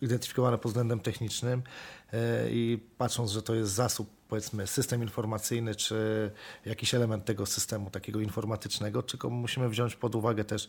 identyfikowane 0.00 0.58
pod 0.58 0.70
względem 0.70 1.00
technicznym 1.00 1.62
i 2.50 2.78
patrząc, 2.98 3.30
że 3.30 3.42
to 3.42 3.54
jest 3.54 3.72
zasób 3.72 4.08
powiedzmy 4.28 4.66
system 4.66 5.02
informacyjny, 5.02 5.74
czy 5.74 6.30
jakiś 6.66 6.94
element 6.94 7.24
tego 7.24 7.46
systemu 7.46 7.90
takiego 7.90 8.20
informatycznego, 8.20 9.02
tylko 9.02 9.30
musimy 9.30 9.68
wziąć 9.68 9.96
pod 9.96 10.14
uwagę 10.14 10.44
też 10.44 10.66
e, 10.66 10.68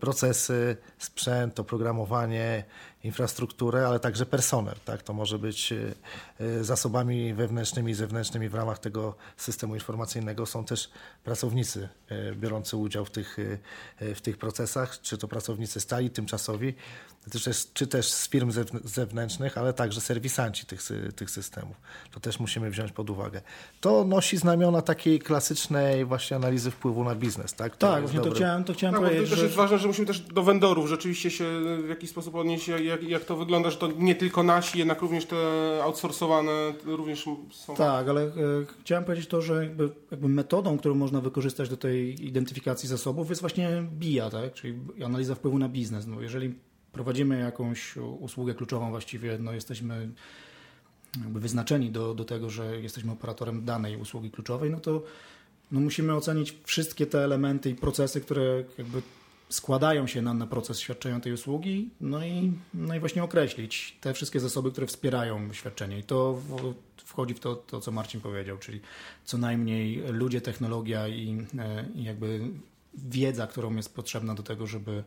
procesy, 0.00 0.76
sprzęt, 0.98 1.60
oprogramowanie, 1.60 2.64
infrastrukturę, 3.04 3.86
ale 3.88 4.00
także 4.00 4.26
personel. 4.26 4.74
Tak? 4.84 5.02
To 5.02 5.12
może 5.12 5.38
być 5.38 5.72
e, 5.72 5.94
e, 6.40 6.64
zasobami 6.64 7.34
wewnętrznymi 7.34 7.92
i 7.92 7.94
zewnętrznymi 7.94 8.48
w 8.48 8.54
ramach 8.54 8.78
tego 8.78 9.14
systemu 9.36 9.74
informacyjnego 9.74 10.46
są 10.46 10.64
też 10.64 10.90
pracownicy 11.24 11.88
biorący 12.34 12.76
udział 12.76 13.04
w 13.04 13.10
tych, 13.10 13.36
w 14.00 14.20
tych 14.20 14.38
procesach, 14.38 15.00
czy 15.00 15.18
to 15.18 15.28
pracownicy 15.28 15.80
stali, 15.80 16.10
tymczasowi, 16.10 16.74
czy 17.74 17.86
też 17.86 18.10
z 18.10 18.28
firm 18.28 18.52
zewnętrznych, 18.84 19.58
ale 19.58 19.72
także 19.72 20.00
serwisanci 20.00 20.66
tych, 20.66 20.80
tych 21.16 21.30
systemów. 21.30 21.76
To 22.10 22.20
też 22.20 22.40
musimy 22.40 22.70
wziąć 22.70 22.92
pod 22.92 23.10
uwagę. 23.10 23.40
To 23.80 24.04
nosi 24.04 24.36
znamiona 24.36 24.82
takiej 24.82 25.18
klasycznej 25.18 26.04
właśnie 26.04 26.36
analizy 26.36 26.70
wpływu 26.70 27.04
na 27.04 27.14
biznes. 27.14 27.54
Tak, 27.54 27.76
tak 27.76 28.00
właśnie 28.02 28.20
to 28.20 28.30
chciałem, 28.30 28.64
to 28.64 28.72
chciałem 28.72 28.94
tak, 28.94 29.04
powiedzieć. 29.04 29.30
To 29.30 29.36
też 29.54 29.62
ważne, 29.62 29.78
że 29.78 29.88
musimy 29.88 30.06
też 30.06 30.20
do 30.20 30.42
vendorów 30.42 30.88
rzeczywiście 30.88 31.30
się 31.30 31.44
w 31.84 31.88
jakiś 31.88 32.10
sposób 32.10 32.34
odnieść, 32.34 32.68
jak, 32.68 33.02
jak 33.02 33.24
to 33.24 33.36
wygląda, 33.36 33.70
że 33.70 33.76
to 33.76 33.88
nie 33.98 34.14
tylko 34.14 34.42
nasi, 34.42 34.78
jednak 34.78 35.02
również 35.02 35.26
te 35.26 35.36
outsourcowane 35.82 36.74
również 36.84 37.24
są. 37.50 37.74
Tak, 37.76 38.08
ale 38.08 38.22
e, 38.22 38.30
chciałem 38.80 39.04
powiedzieć 39.04 39.26
to, 39.26 39.42
że 39.42 39.64
jakby, 39.64 39.90
jakby 40.10 40.28
metodą, 40.28 40.78
którą 40.78 40.94
można 40.94 41.20
wykorzystać 41.20 41.68
do 41.68 41.76
tej 41.76 42.26
identyfikacji 42.26 42.88
zasobów 42.88 43.28
jest 43.28 43.40
właśnie 43.40 43.84
BIA, 43.92 44.30
tak? 44.30 44.52
czyli 44.54 44.78
analiza 45.04 45.34
wpływu 45.34 45.58
na 45.58 45.68
biznes. 45.68 46.06
No, 46.06 46.20
jeżeli 46.20 46.54
prowadzimy 46.92 47.40
jakąś 47.40 47.96
usługę 47.96 48.54
kluczową, 48.54 48.90
właściwie 48.90 49.38
no, 49.38 49.52
jesteśmy 49.52 50.08
wyznaczeni 51.16 51.90
do, 51.90 52.14
do 52.14 52.24
tego, 52.24 52.50
że 52.50 52.80
jesteśmy 52.80 53.12
operatorem 53.12 53.64
danej 53.64 53.96
usługi 53.96 54.30
kluczowej, 54.30 54.70
no 54.70 54.80
to 54.80 55.02
no 55.72 55.80
musimy 55.80 56.14
ocenić 56.14 56.54
wszystkie 56.64 57.06
te 57.06 57.24
elementy 57.24 57.70
i 57.70 57.74
procesy, 57.74 58.20
które 58.20 58.64
jakby 58.78 59.02
składają 59.54 60.06
się 60.06 60.22
na, 60.22 60.34
na 60.34 60.46
proces 60.46 60.80
świadczenia 60.80 61.20
tej 61.20 61.32
usługi, 61.32 61.90
no 62.00 62.24
i, 62.24 62.52
no 62.74 62.94
i 62.94 63.00
właśnie 63.00 63.24
określić 63.24 63.96
te 64.00 64.14
wszystkie 64.14 64.40
zasoby, 64.40 64.72
które 64.72 64.86
wspierają 64.86 65.52
świadczenie. 65.52 65.98
I 65.98 66.02
to 66.02 66.32
w, 66.32 66.74
wchodzi 66.96 67.34
w 67.34 67.40
to, 67.40 67.56
to, 67.56 67.80
co 67.80 67.92
Marcin 67.92 68.20
powiedział, 68.20 68.58
czyli 68.58 68.80
co 69.24 69.38
najmniej 69.38 70.02
ludzie, 70.12 70.40
technologia 70.40 71.08
i, 71.08 71.46
e, 71.58 71.84
i 71.94 72.04
jakby 72.04 72.40
wiedza, 72.94 73.46
którą 73.46 73.76
jest 73.76 73.94
potrzebna 73.94 74.34
do 74.34 74.42
tego, 74.42 74.66
żeby 74.66 75.04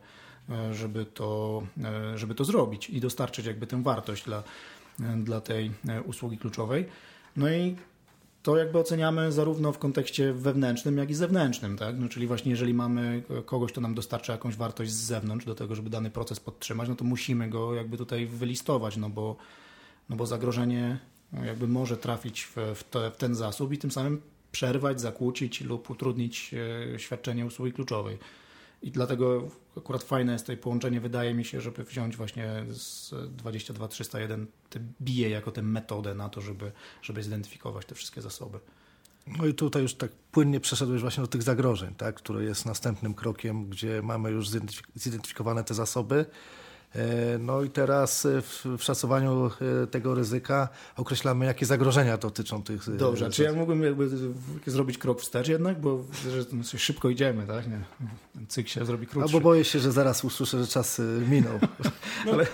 E, 0.50 0.74
żeby 0.74 1.04
to, 1.04 1.62
e, 1.84 2.18
żeby 2.18 2.34
to 2.34 2.44
zrobić 2.44 2.90
i 2.90 3.00
dostarczyć 3.00 3.46
jakby 3.46 3.66
tę 3.66 3.82
wartość 3.82 4.24
dla, 4.24 4.42
dla 5.16 5.40
tej 5.40 5.70
usługi 6.04 6.38
kluczowej. 6.38 6.86
No 7.36 7.50
i 7.50 7.76
to 8.48 8.56
jakby 8.56 8.78
oceniamy 8.78 9.32
zarówno 9.32 9.72
w 9.72 9.78
kontekście 9.78 10.32
wewnętrznym, 10.32 10.98
jak 10.98 11.10
i 11.10 11.14
zewnętrznym, 11.14 11.76
tak? 11.76 11.98
No, 11.98 12.08
czyli 12.08 12.26
właśnie 12.26 12.50
jeżeli 12.50 12.74
mamy 12.74 13.22
kogoś, 13.46 13.72
kto 13.72 13.80
nam 13.80 13.94
dostarcza 13.94 14.32
jakąś 14.32 14.56
wartość 14.56 14.90
z 14.90 15.04
zewnątrz 15.04 15.46
do 15.46 15.54
tego, 15.54 15.74
żeby 15.74 15.90
dany 15.90 16.10
proces 16.10 16.40
podtrzymać, 16.40 16.88
no 16.88 16.94
to 16.94 17.04
musimy 17.04 17.48
go 17.48 17.74
jakby 17.74 17.96
tutaj 17.96 18.26
wylistować, 18.26 18.96
no 18.96 19.10
bo, 19.10 19.36
no 20.08 20.16
bo 20.16 20.26
zagrożenie 20.26 20.98
jakby 21.44 21.68
może 21.68 21.96
trafić 21.96 22.48
w, 22.56 22.84
te, 22.90 23.10
w 23.10 23.16
ten 23.16 23.34
zasób 23.34 23.72
i 23.72 23.78
tym 23.78 23.90
samym 23.90 24.20
przerwać, 24.52 25.00
zakłócić 25.00 25.60
lub 25.60 25.90
utrudnić 25.90 26.54
świadczenie 26.96 27.46
usługi 27.46 27.72
kluczowej. 27.72 28.18
I 28.82 28.90
dlatego 28.90 29.48
akurat 29.76 30.02
fajne 30.02 30.32
jest 30.32 30.44
tutaj 30.44 30.56
połączenie, 30.56 31.00
wydaje 31.00 31.34
mi 31.34 31.44
się, 31.44 31.60
żeby 31.60 31.84
wziąć 31.84 32.16
właśnie 32.16 32.64
z 32.68 33.10
22301 33.36 34.46
te 34.70 34.80
bije 35.00 35.30
jako 35.30 35.50
tę 35.52 35.62
metodę 35.62 36.14
na 36.14 36.28
to, 36.28 36.40
żeby, 36.40 36.72
żeby 37.02 37.22
zidentyfikować 37.22 37.86
te 37.86 37.94
wszystkie 37.94 38.22
zasoby. 38.22 38.58
No 39.38 39.46
i 39.46 39.54
tutaj 39.54 39.82
już 39.82 39.94
tak 39.94 40.10
płynnie 40.32 40.60
przeszedłeś 40.60 41.00
właśnie 41.00 41.20
do 41.20 41.26
tych 41.26 41.42
zagrożeń, 41.42 41.94
tak, 41.94 42.14
które 42.14 42.44
jest 42.44 42.66
następnym 42.66 43.14
krokiem, 43.14 43.68
gdzie 43.68 44.02
mamy 44.02 44.30
już 44.30 44.48
zidentyfikowane 44.94 45.64
te 45.64 45.74
zasoby. 45.74 46.26
E, 46.94 47.38
no 47.38 47.62
i 47.62 47.70
teraz 47.70 48.26
e, 48.26 48.42
w, 48.42 48.64
w, 48.78 48.82
szacowaniu 48.82 49.50
e, 49.82 49.86
tego 49.86 50.14
ryzyka 50.14 50.68
określamy, 50.96 51.46
jakie 51.46 51.66
zagrożenia 51.66 52.16
dotyczą 52.16 52.62
tych. 52.62 52.96
Dobrze, 52.96 53.30
czy 53.30 53.42
ja 53.42 53.52
mógłbym 53.52 53.82
jakby 53.82 54.08
zrobić 54.66 54.98
krok 54.98 55.20
wstecz 55.20 55.48
jednak, 55.48 55.80
bo 55.80 56.04
że 56.62 56.78
szybko 56.78 57.08
idziemy, 57.10 57.46
tak? 57.46 57.66
Nie. 57.66 57.80
Cykl 58.48 58.68
się 58.68 58.84
zrobi 58.84 59.06
krótszy. 59.06 59.26
Albo 59.34 59.40
boję 59.40 59.64
się, 59.64 59.78
że 59.78 59.92
zaraz 59.92 60.24
usłyszę, 60.24 60.60
że 60.60 60.66
czas 60.66 61.00
minął. 61.30 61.58
No, 62.26 62.32
Ale... 62.32 62.46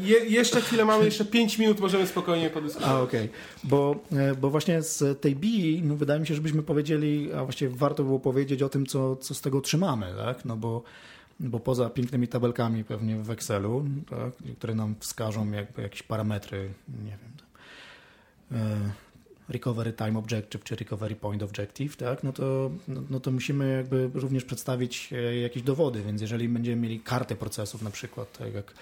Je, 0.00 0.18
jeszcze 0.18 0.60
chwilę 0.60 0.84
mamy, 0.84 1.04
jeszcze 1.04 1.24
5 1.24 1.58
minut 1.58 1.80
możemy 1.80 2.06
spokojnie 2.06 2.50
podyskutować. 2.50 2.96
A 2.96 3.00
okej, 3.00 3.24
okay. 3.24 3.70
bo, 3.70 3.96
bo 4.40 4.50
właśnie 4.50 4.82
z 4.82 5.20
tej 5.20 5.36
BI 5.36 5.82
no 5.84 5.96
wydaje 5.96 6.20
mi 6.20 6.26
się, 6.26 6.34
żebyśmy 6.34 6.62
powiedzieli, 6.62 7.32
a 7.32 7.44
właściwie 7.44 7.76
warto 7.76 8.04
było 8.04 8.20
powiedzieć 8.20 8.62
o 8.62 8.68
tym, 8.68 8.86
co, 8.86 9.16
co 9.16 9.34
z 9.34 9.40
tego 9.40 9.60
trzymamy, 9.60 10.14
tak? 10.16 10.44
No 10.44 10.56
bo 10.56 10.82
bo 11.40 11.60
poza 11.60 11.90
pięknymi 11.90 12.28
tabelkami 12.28 12.84
pewnie 12.84 13.16
w 13.16 13.30
Excelu, 13.30 13.84
tak, 14.10 14.54
które 14.58 14.74
nam 14.74 14.94
wskażą 15.00 15.50
jakby 15.50 15.82
jakieś 15.82 16.02
parametry, 16.02 16.72
nie 17.04 17.10
wiem, 17.10 17.32
e, 18.52 18.92
recovery 19.48 19.92
time 19.92 20.18
objective 20.18 20.64
czy 20.64 20.76
recovery 20.76 21.16
point 21.16 21.42
objective, 21.42 21.96
tak, 21.96 22.24
no 22.24 22.32
to, 22.32 22.70
no, 22.88 23.02
no, 23.10 23.20
to 23.20 23.30
musimy 23.30 23.76
jakby 23.76 24.10
również 24.14 24.44
przedstawić 24.44 25.12
e, 25.12 25.36
jakieś 25.36 25.62
dowody, 25.62 26.02
więc 26.02 26.20
jeżeli 26.20 26.48
będziemy 26.48 26.82
mieli 26.82 27.00
kartę 27.00 27.36
procesów 27.36 27.82
na 27.82 27.90
przykład, 27.90 28.38
tak 28.38 28.54
jak 28.54 28.74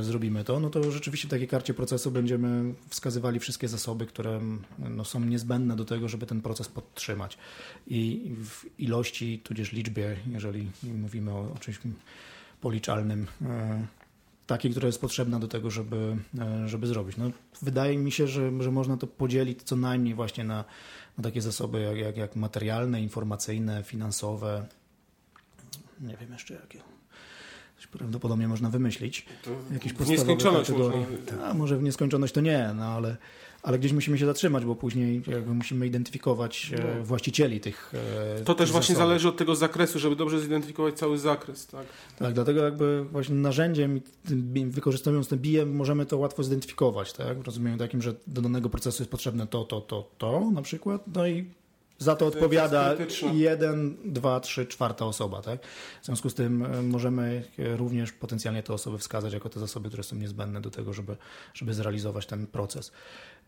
zrobimy 0.00 0.44
to, 0.44 0.60
no 0.60 0.70
to 0.70 0.92
rzeczywiście 0.92 1.28
w 1.28 1.30
takiej 1.30 1.48
karcie 1.48 1.74
procesu 1.74 2.10
będziemy 2.10 2.74
wskazywali 2.88 3.40
wszystkie 3.40 3.68
zasoby, 3.68 4.06
które 4.06 4.40
no, 4.78 5.04
są 5.04 5.20
niezbędne 5.20 5.76
do 5.76 5.84
tego, 5.84 6.08
żeby 6.08 6.26
ten 6.26 6.40
proces 6.40 6.68
podtrzymać. 6.68 7.38
I 7.86 8.32
w 8.44 8.80
ilości, 8.80 9.38
tudzież 9.44 9.72
liczbie, 9.72 10.16
jeżeli 10.26 10.70
mówimy 10.82 11.32
o, 11.32 11.52
o 11.52 11.58
czymś 11.58 11.78
policzalnym, 12.60 13.26
e, 13.42 13.86
takiej, 14.46 14.70
która 14.70 14.86
jest 14.86 15.00
potrzebna 15.00 15.38
do 15.38 15.48
tego, 15.48 15.70
żeby, 15.70 16.16
e, 16.38 16.68
żeby 16.68 16.86
zrobić. 16.86 17.16
No, 17.16 17.30
wydaje 17.62 17.98
mi 17.98 18.12
się, 18.12 18.28
że, 18.28 18.62
że 18.62 18.70
można 18.70 18.96
to 18.96 19.06
podzielić 19.06 19.62
co 19.62 19.76
najmniej 19.76 20.14
właśnie 20.14 20.44
na, 20.44 20.64
na 21.18 21.24
takie 21.24 21.42
zasoby 21.42 21.80
jak, 21.80 21.96
jak, 21.96 22.16
jak 22.16 22.36
materialne, 22.36 23.02
informacyjne, 23.02 23.82
finansowe, 23.82 24.66
nie 26.00 26.16
wiem 26.16 26.32
jeszcze 26.32 26.54
jakie 26.54 26.99
prawdopodobnie 27.86 28.48
można 28.48 28.70
wymyślić. 28.70 29.26
To 29.44 29.50
jakieś 29.72 29.92
w 29.92 30.08
nieskończoność 30.08 30.70
Można... 30.70 31.46
A, 31.46 31.54
może 31.54 31.78
w 31.78 31.82
nieskończoność 31.82 32.34
to 32.34 32.40
nie, 32.40 32.70
no 32.74 32.84
ale, 32.84 33.16
ale 33.62 33.78
gdzieś 33.78 33.92
musimy 33.92 34.18
się 34.18 34.26
zatrzymać, 34.26 34.64
bo 34.64 34.76
później 34.76 35.22
jakby 35.26 35.54
musimy 35.54 35.86
identyfikować 35.86 36.72
e, 36.74 36.96
no. 36.98 37.04
właścicieli 37.04 37.60
tych 37.60 37.92
e, 38.40 38.44
To 38.44 38.54
też 38.54 38.68
tych 38.68 38.72
właśnie 38.72 38.94
zasobów. 38.94 39.08
zależy 39.08 39.28
od 39.28 39.36
tego 39.36 39.54
zakresu, 39.54 39.98
żeby 39.98 40.16
dobrze 40.16 40.40
zidentyfikować 40.40 40.94
cały 40.94 41.18
zakres. 41.18 41.66
Tak, 41.66 41.86
tak 42.18 42.34
dlatego 42.34 42.64
jakby 42.64 43.04
właśnie 43.04 43.34
narzędziem 43.34 44.00
wykorzystując 44.66 45.28
ten 45.28 45.38
BIM 45.38 45.76
możemy 45.76 46.06
to 46.06 46.18
łatwo 46.18 46.42
zidentyfikować, 46.42 47.12
tak? 47.12 47.38
W 47.38 47.46
rozumieniu 47.46 47.78
takim, 47.78 48.02
że 48.02 48.14
do 48.26 48.42
danego 48.42 48.70
procesu 48.70 49.02
jest 49.02 49.10
potrzebne 49.10 49.46
to, 49.46 49.64
to, 49.64 49.80
to, 49.80 50.10
to 50.18 50.50
na 50.50 50.62
przykład, 50.62 51.04
no 51.14 51.26
i 51.26 51.59
za 52.00 52.16
to 52.16 52.26
odpowiada 52.26 52.96
jeden, 53.32 53.96
dwa, 54.04 54.40
trzy, 54.40 54.66
czwarta 54.66 55.06
osoba. 55.06 55.42
Tak? 55.42 55.66
W 56.02 56.06
związku 56.06 56.30
z 56.30 56.34
tym 56.34 56.62
e, 56.62 56.82
możemy 56.82 57.44
również 57.58 58.12
potencjalnie 58.12 58.62
te 58.62 58.72
osoby 58.72 58.98
wskazać 58.98 59.32
jako 59.32 59.48
te 59.48 59.60
zasoby, 59.60 59.88
które 59.88 60.02
są 60.02 60.16
niezbędne 60.16 60.60
do 60.60 60.70
tego, 60.70 60.92
żeby, 60.92 61.16
żeby 61.54 61.74
zrealizować 61.74 62.26
ten 62.26 62.46
proces. 62.46 62.92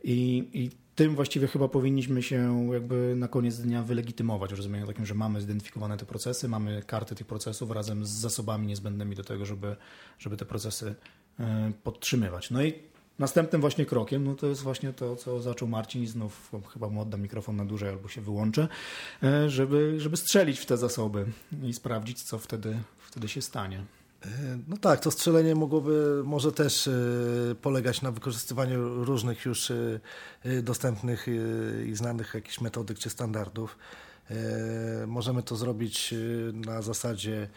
I, 0.04 0.48
I 0.52 0.70
tym 0.94 1.14
właściwie 1.14 1.46
chyba 1.46 1.68
powinniśmy 1.68 2.22
się 2.22 2.68
jakby 2.72 3.14
na 3.16 3.28
koniec 3.28 3.58
dnia 3.58 3.82
wylegitymować 3.82 4.50
w 4.54 4.56
rozumieniu 4.56 4.86
takim, 4.86 5.06
że 5.06 5.14
mamy 5.14 5.40
zidentyfikowane 5.40 5.96
te 5.96 6.06
procesy, 6.06 6.48
mamy 6.48 6.82
karty 6.86 7.14
tych 7.14 7.26
procesów 7.26 7.70
razem 7.70 8.06
z 8.06 8.10
zasobami 8.10 8.66
niezbędnymi 8.66 9.16
do 9.16 9.24
tego, 9.24 9.44
żeby, 9.44 9.76
żeby 10.18 10.36
te 10.36 10.44
procesy 10.44 10.94
e, 11.40 11.72
podtrzymywać. 11.84 12.50
No 12.50 12.62
i 12.62 12.91
następnym 13.18 13.60
właśnie 13.60 13.86
krokiem, 13.86 14.24
no 14.24 14.34
to 14.34 14.46
jest 14.46 14.62
właśnie 14.62 14.92
to, 14.92 15.16
co 15.16 15.42
zaczął 15.42 15.68
Marcin 15.68 16.02
i 16.02 16.06
znów 16.06 16.52
chyba 16.72 16.88
mu 16.88 17.00
oddam 17.00 17.20
mikrofon 17.20 17.56
na 17.56 17.64
dłużej 17.64 17.88
albo 17.88 18.08
się 18.08 18.20
wyłączę, 18.20 18.68
e, 19.22 19.50
żeby, 19.50 20.00
żeby 20.00 20.16
strzelić 20.16 20.58
w 20.58 20.66
te 20.66 20.76
zasoby 20.76 21.26
i 21.62 21.72
sprawdzić, 21.72 22.22
co 22.22 22.38
wtedy, 22.38 22.78
wtedy 22.98 23.28
się 23.28 23.42
stanie. 23.42 23.84
E, 24.24 24.28
no 24.68 24.76
tak, 24.76 25.00
to 25.00 25.10
strzelenie 25.10 25.54
mogłoby 25.54 26.22
może 26.24 26.52
też 26.52 26.88
e, 26.88 26.92
polegać 27.62 28.02
na 28.02 28.10
wykorzystywaniu 28.10 29.04
różnych 29.04 29.44
już 29.44 29.72
dostępnych 30.62 31.26
i 31.86 31.94
znanych 31.94 32.34
jakichś 32.34 32.60
metodyk 32.60 32.98
czy 32.98 33.10
standardów. 33.10 33.78
Możemy 35.06 35.42
to 35.42 35.56
zrobić 35.56 36.14
na 36.52 36.82
zasadzie 36.82 37.48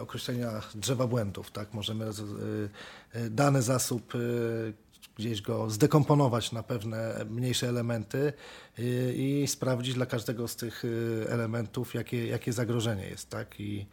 określenia 0.00 0.50
drzewa 0.74 1.06
błędów. 1.06 1.50
Tak? 1.50 1.74
Możemy 1.74 2.10
dany 3.30 3.62
zasób 3.62 4.12
gdzieś 5.16 5.42
go 5.42 5.70
zdekomponować 5.70 6.52
na 6.52 6.62
pewne 6.62 7.24
mniejsze 7.30 7.68
elementy 7.68 8.32
i, 8.78 9.40
i 9.42 9.48
sprawdzić 9.48 9.94
dla 9.94 10.06
każdego 10.06 10.48
z 10.48 10.56
tych 10.56 10.82
elementów, 11.28 11.94
jakie, 11.94 12.26
jakie 12.26 12.52
zagrożenie 12.52 13.06
jest. 13.06 13.30
Tak? 13.30 13.60
I 13.60 13.86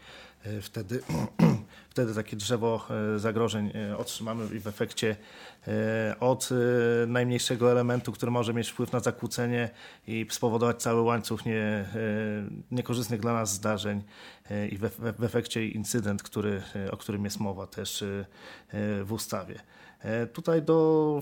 wtedy 0.61 0.99
wtedy 1.93 2.15
takie 2.15 2.35
drzewo 2.35 2.87
zagrożeń 3.17 3.71
otrzymamy 3.97 4.55
i 4.55 4.59
w 4.59 4.67
efekcie 4.67 5.15
od 6.19 6.49
najmniejszego 7.07 7.71
elementu, 7.71 8.11
który 8.11 8.31
może 8.31 8.53
mieć 8.53 8.69
wpływ 8.69 8.91
na 8.91 8.99
zakłócenie 8.99 9.69
i 10.07 10.27
spowodować 10.29 10.81
cały 10.81 11.01
łańcuch 11.01 11.45
nie, 11.45 11.85
niekorzystnych 12.71 13.21
dla 13.21 13.33
nas 13.33 13.53
zdarzeń 13.53 14.03
i 14.71 14.77
w, 14.77 14.81
w 15.19 15.23
efekcie 15.23 15.67
incydent, 15.67 16.23
który, 16.23 16.61
o 16.91 16.97
którym 16.97 17.25
jest 17.25 17.39
mowa 17.39 17.67
też 17.67 18.03
w 19.03 19.11
ustawie. 19.11 19.59
Tutaj 20.33 20.61
do, 20.61 21.21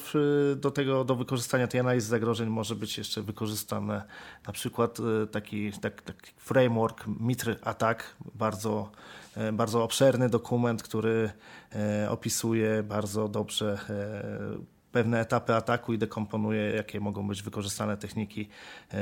do, 0.56 0.72
tego, 0.72 1.04
do 1.04 1.16
wykorzystania 1.16 1.68
tej 1.68 1.80
analizy 1.80 2.08
zagrożeń 2.08 2.50
może 2.50 2.76
być 2.76 2.98
jeszcze 2.98 3.22
wykorzystany 3.22 4.02
na 4.48 4.54
przykład 4.54 4.98
taki, 5.32 5.72
taki, 5.72 6.04
taki 6.04 6.32
framework 6.38 7.04
Mitr 7.08 7.56
Attack, 7.62 8.04
bardzo 8.36 8.92
E, 9.38 9.52
bardzo 9.52 9.84
obszerny 9.84 10.30
dokument, 10.30 10.84
który 10.84 11.32
e, 11.76 12.10
opisuje 12.10 12.84
bardzo 12.84 13.28
dobrze 13.28 13.78
e, 13.90 14.82
pewne 14.92 15.20
etapy 15.20 15.56
ataku 15.56 15.94
i 15.94 15.98
dekomponuje, 15.98 16.72
jakie 16.76 17.00
mogą 17.00 17.28
być 17.28 17.42
wykorzystane 17.42 17.98
techniki, 17.98 18.50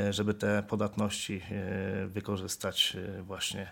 żeby 0.09 0.33
te 0.33 0.63
podatności 0.63 1.41
wykorzystać 2.07 2.97
właśnie 3.21 3.71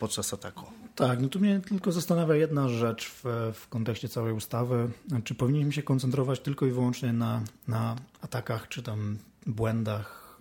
podczas 0.00 0.34
ataku. 0.34 0.64
Tak, 0.94 1.20
no 1.20 1.28
tu 1.28 1.40
mnie 1.40 1.60
tylko 1.68 1.92
zastanawia 1.92 2.34
jedna 2.34 2.68
rzecz 2.68 3.10
w, 3.10 3.52
w 3.54 3.68
kontekście 3.68 4.08
całej 4.08 4.32
ustawy. 4.32 4.90
Czy 5.24 5.34
powinniśmy 5.34 5.72
się 5.72 5.82
koncentrować 5.82 6.40
tylko 6.40 6.66
i 6.66 6.70
wyłącznie 6.70 7.12
na, 7.12 7.42
na 7.68 7.96
atakach, 8.22 8.68
czy 8.68 8.82
tam 8.82 9.18
błędach 9.46 10.38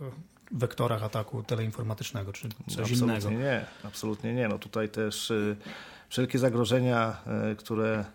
wektorach 0.51 1.03
ataku 1.03 1.43
teleinformatycznego, 1.43 2.33
czy 2.33 2.49
coś 2.49 2.91
absolutnie 2.91 3.05
innego. 3.05 3.29
Nie, 3.29 3.65
absolutnie 3.83 4.33
nie. 4.33 4.47
No 4.47 4.59
tutaj 4.59 4.89
też 4.89 5.31
y, 5.31 5.55
wszelkie 6.09 6.39
zagrożenia, 6.39 7.17
y, 7.51 7.55
które 7.55 8.05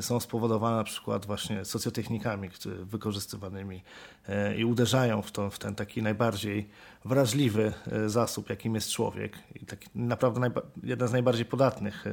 są 0.00 0.20
spowodowane 0.20 0.76
na 0.76 0.84
przykład 0.84 1.26
właśnie 1.26 1.64
socjotechnikami 1.64 2.48
wykorzystywanymi 2.82 3.82
y, 4.28 4.56
i 4.56 4.64
uderzają 4.64 5.22
w, 5.22 5.32
to, 5.32 5.50
w 5.50 5.58
ten 5.58 5.74
taki 5.74 6.02
najbardziej 6.02 6.68
wrażliwy 7.04 7.72
zasób, 8.06 8.50
jakim 8.50 8.74
jest 8.74 8.90
człowiek 8.90 9.38
i 9.62 9.66
taki 9.66 9.88
naprawdę 9.94 10.50
jeden 10.82 11.08
z 11.08 11.12
najbardziej 11.12 11.44
podatnych 11.44 12.04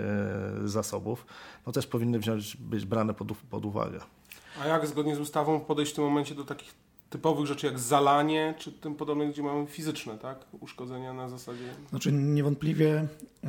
zasobów, 0.66 1.26
no 1.66 1.72
też 1.72 1.88
powinny 1.88 2.20
wziąć, 2.20 2.58
być 2.58 2.86
brane 2.86 3.14
pod, 3.14 3.28
pod 3.50 3.66
uwagę. 3.66 4.00
A 4.62 4.68
jak 4.68 4.88
zgodnie 4.88 5.16
z 5.16 5.20
ustawą 5.20 5.60
podejść 5.60 5.92
w 5.92 5.96
tym 5.96 6.04
momencie 6.04 6.36
do 6.36 6.44
takich 6.44 6.74
typowych 7.10 7.46
rzeczy 7.46 7.68
jak 7.68 7.80
zalanie, 7.80 8.54
czy 8.58 8.72
tym 8.72 8.96
podobnych, 8.96 9.30
gdzie 9.30 9.44
mamy 9.44 9.68
fizyczne 9.68 10.18
tak? 10.18 10.46
uszkodzenia 10.60 11.14
na 11.14 11.30
zasadzie. 11.30 11.74
Znaczy 11.90 12.12
niewątpliwie 12.12 13.08
y, 13.44 13.48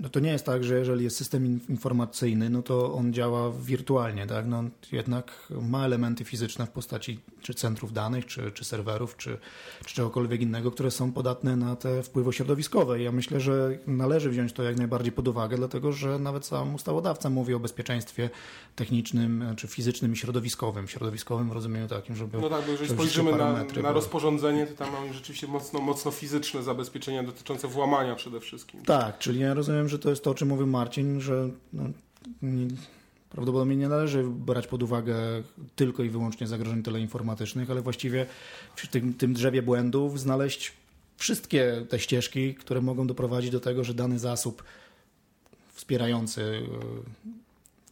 no 0.00 0.08
to 0.08 0.20
nie 0.20 0.30
jest 0.30 0.46
tak, 0.46 0.64
że 0.64 0.78
jeżeli 0.78 1.04
jest 1.04 1.16
system 1.16 1.60
informacyjny, 1.68 2.50
no 2.50 2.62
to 2.62 2.94
on 2.94 3.12
działa 3.12 3.50
wirtualnie, 3.50 4.26
tak? 4.26 4.46
No 4.46 4.64
jednak 4.92 5.48
ma 5.62 5.84
elementy 5.84 6.24
fizyczne 6.24 6.66
w 6.66 6.70
postaci 6.70 7.20
czy 7.42 7.54
centrów 7.54 7.92
danych, 7.92 8.26
czy, 8.26 8.50
czy 8.50 8.64
serwerów, 8.64 9.16
czy, 9.16 9.38
czy 9.84 9.94
czegokolwiek 9.94 10.40
innego, 10.40 10.70
które 10.70 10.90
są 10.90 11.12
podatne 11.12 11.56
na 11.56 11.76
te 11.76 12.02
wpływy 12.02 12.32
środowiskowe. 12.32 13.02
Ja 13.02 13.12
myślę, 13.12 13.40
że 13.40 13.78
należy 13.86 14.30
wziąć 14.30 14.52
to 14.52 14.62
jak 14.62 14.76
najbardziej 14.76 15.12
pod 15.12 15.28
uwagę, 15.28 15.56
dlatego 15.56 15.92
że 15.92 16.18
nawet 16.18 16.46
sam 16.46 16.74
ustawodawca 16.74 17.30
mówi 17.30 17.54
o 17.54 17.60
bezpieczeństwie 17.60 18.30
technicznym, 18.76 19.44
czy 19.56 19.68
fizycznym 19.68 20.12
i 20.12 20.16
środowiskowym. 20.16 20.88
Środowiskowym 20.88 21.48
w 21.48 21.52
rozumieniu 21.52 21.88
takim, 21.88 22.16
żeby. 22.16 22.38
No 22.38 22.48
tak, 22.48 22.64
bo 22.64 22.70
jeżeli 22.70 22.90
spojrzymy 22.90 23.32
na, 23.36 23.64
na 23.82 23.92
rozporządzenie, 23.92 24.66
to 24.66 24.74
tam 24.74 24.92
mamy 24.92 25.14
rzeczywiście 25.14 25.46
mocno, 25.46 25.80
mocno 25.80 26.10
fizyczne 26.10 26.62
zabezpieczenia 26.62 27.22
dotyczące 27.22 27.68
włamania 27.68 28.14
przede 28.14 28.40
wszystkim. 28.40 28.82
Tak, 28.84 29.18
czyli 29.18 29.40
ja 29.40 29.54
rozumiem, 29.54 29.88
że 29.90 29.98
to 29.98 30.10
jest 30.10 30.24
to, 30.24 30.30
o 30.30 30.34
czym 30.34 30.48
mówił 30.48 30.66
Marcin, 30.66 31.20
że 31.20 31.50
no, 31.72 31.84
nie, 32.42 32.66
prawdopodobnie 33.30 33.76
nie 33.76 33.88
należy 33.88 34.24
brać 34.24 34.66
pod 34.66 34.82
uwagę 34.82 35.16
tylko 35.76 36.02
i 36.02 36.10
wyłącznie 36.10 36.46
zagrożeń 36.46 36.82
teleinformatycznych, 36.82 37.70
ale 37.70 37.82
właściwie 37.82 38.26
w 38.76 38.86
tym, 38.86 39.14
tym 39.14 39.34
drzewie 39.34 39.62
błędów 39.62 40.20
znaleźć 40.20 40.72
wszystkie 41.16 41.86
te 41.88 41.98
ścieżki, 41.98 42.54
które 42.54 42.80
mogą 42.80 43.06
doprowadzić 43.06 43.50
do 43.50 43.60
tego, 43.60 43.84
że 43.84 43.94
dany 43.94 44.18
zasób 44.18 44.62
wspierający 45.72 46.62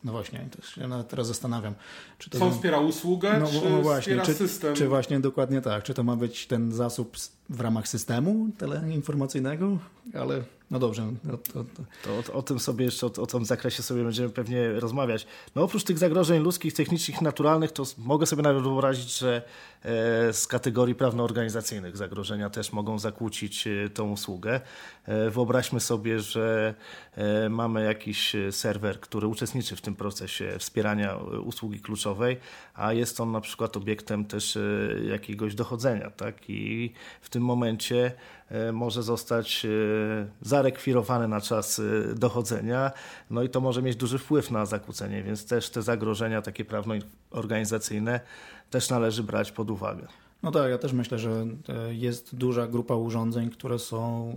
no 0.05 0.13
właśnie, 0.13 0.49
też 0.57 0.77
nawet 0.77 1.09
teraz 1.09 1.27
zastanawiam. 1.27 1.75
Czy 2.19 2.31
to 2.31 2.51
wspiera 2.51 2.81
usługę, 2.81 3.39
no, 3.41 3.47
czy 3.47 3.71
no 3.71 3.83
właśnie, 3.83 4.01
wspiera 4.01 4.25
czy, 4.25 4.35
system? 4.35 4.75
Czy 4.75 4.89
właśnie 4.89 5.21
dokładnie 5.21 5.61
tak. 5.61 5.85
Czy 5.85 5.95
to 5.95 6.03
ma 6.03 6.17
być 6.17 6.47
ten 6.47 6.73
zasób 6.73 7.17
w 7.49 7.61
ramach 7.61 7.89
systemu 7.89 8.49
teleinformacyjnego, 8.59 9.79
ale 10.15 10.43
no 10.71 10.79
dobrze. 10.79 11.13
No 11.25 11.39
to, 11.39 11.65
to, 11.65 11.83
to. 12.25 12.33
o, 12.33 12.39
o, 12.39 12.43
tym 12.43 12.59
sobie 12.59 12.85
jeszcze, 12.85 13.07
o, 13.07 13.11
o 13.23 13.27
tym 13.27 13.45
zakresie 13.45 13.83
sobie 13.83 14.05
będziemy 14.05 14.29
pewnie 14.29 14.73
rozmawiać. 14.73 15.27
No 15.55 15.63
oprócz 15.63 15.85
tych 15.85 15.99
zagrożeń 15.99 16.43
ludzkich, 16.43 16.75
technicznych, 16.75 17.21
naturalnych, 17.23 17.73
to 17.73 17.85
mogę 17.99 18.27
sobie 18.27 18.43
nawet 18.43 18.63
wyobrazić, 18.63 19.19
że 19.19 19.43
e, 19.83 20.33
z 20.33 20.47
kategorii 20.47 20.95
prawno-organizacyjnych 20.95 21.97
zagrożenia 21.97 22.51
też 22.51 22.73
mogą 22.73 22.99
zakłócić 22.99 23.67
e, 23.67 23.91
tą 23.91 24.11
usługę. 24.11 24.61
E, 25.05 25.31
wyobraźmy 25.31 25.81
sobie, 25.81 26.21
że 26.21 26.75
mamy 27.51 27.85
jakiś 27.85 28.37
serwer, 28.51 29.01
który 29.01 29.27
uczestniczy 29.27 29.77
w 29.77 29.81
tym 29.81 29.95
procesie 29.97 30.57
wspierania 30.59 31.17
usługi 31.45 31.81
kluczowej, 31.81 32.37
a 32.75 32.93
jest 32.93 33.21
on 33.21 33.33
na 33.33 33.41
przykład 33.41 33.77
obiektem 33.77 34.25
też 34.25 34.59
jakiegoś 35.11 35.55
dochodzenia. 35.55 36.11
Tak? 36.11 36.35
I 36.49 36.93
w 37.21 37.29
tym 37.29 37.43
momencie 37.43 38.13
może 38.73 39.03
zostać 39.03 39.65
e, 39.65 39.69
zarekwirowany 40.59 41.29
na 41.29 41.41
czas 41.41 41.79
e, 41.79 42.15
dochodzenia, 42.15 42.93
no 43.31 43.43
i 43.43 43.49
to 43.49 43.61
może 43.61 43.83
mieć 43.83 43.97
duży 43.97 44.19
wpływ 44.19 44.51
na 44.51 44.67
zakłócenie, 44.67 45.23
więc 45.23 45.47
też 45.47 45.71
te 45.71 45.83
zagrożenia 45.83 46.43
takie 46.43 46.65
prawno-organizacyjne 46.65 48.21
też 48.71 48.91
należy 48.91 49.23
brać 49.23 49.53
pod 49.53 49.71
uwagę. 49.71 50.07
No 50.43 50.51
tak, 50.51 50.71
ja 50.71 50.79
też 50.79 50.93
myślę, 50.93 51.19
że 51.19 51.47
jest 51.91 52.37
duża 52.37 52.67
grupa 52.67 52.95
urządzeń, 52.95 53.51
które 53.51 53.79
są 53.79 54.33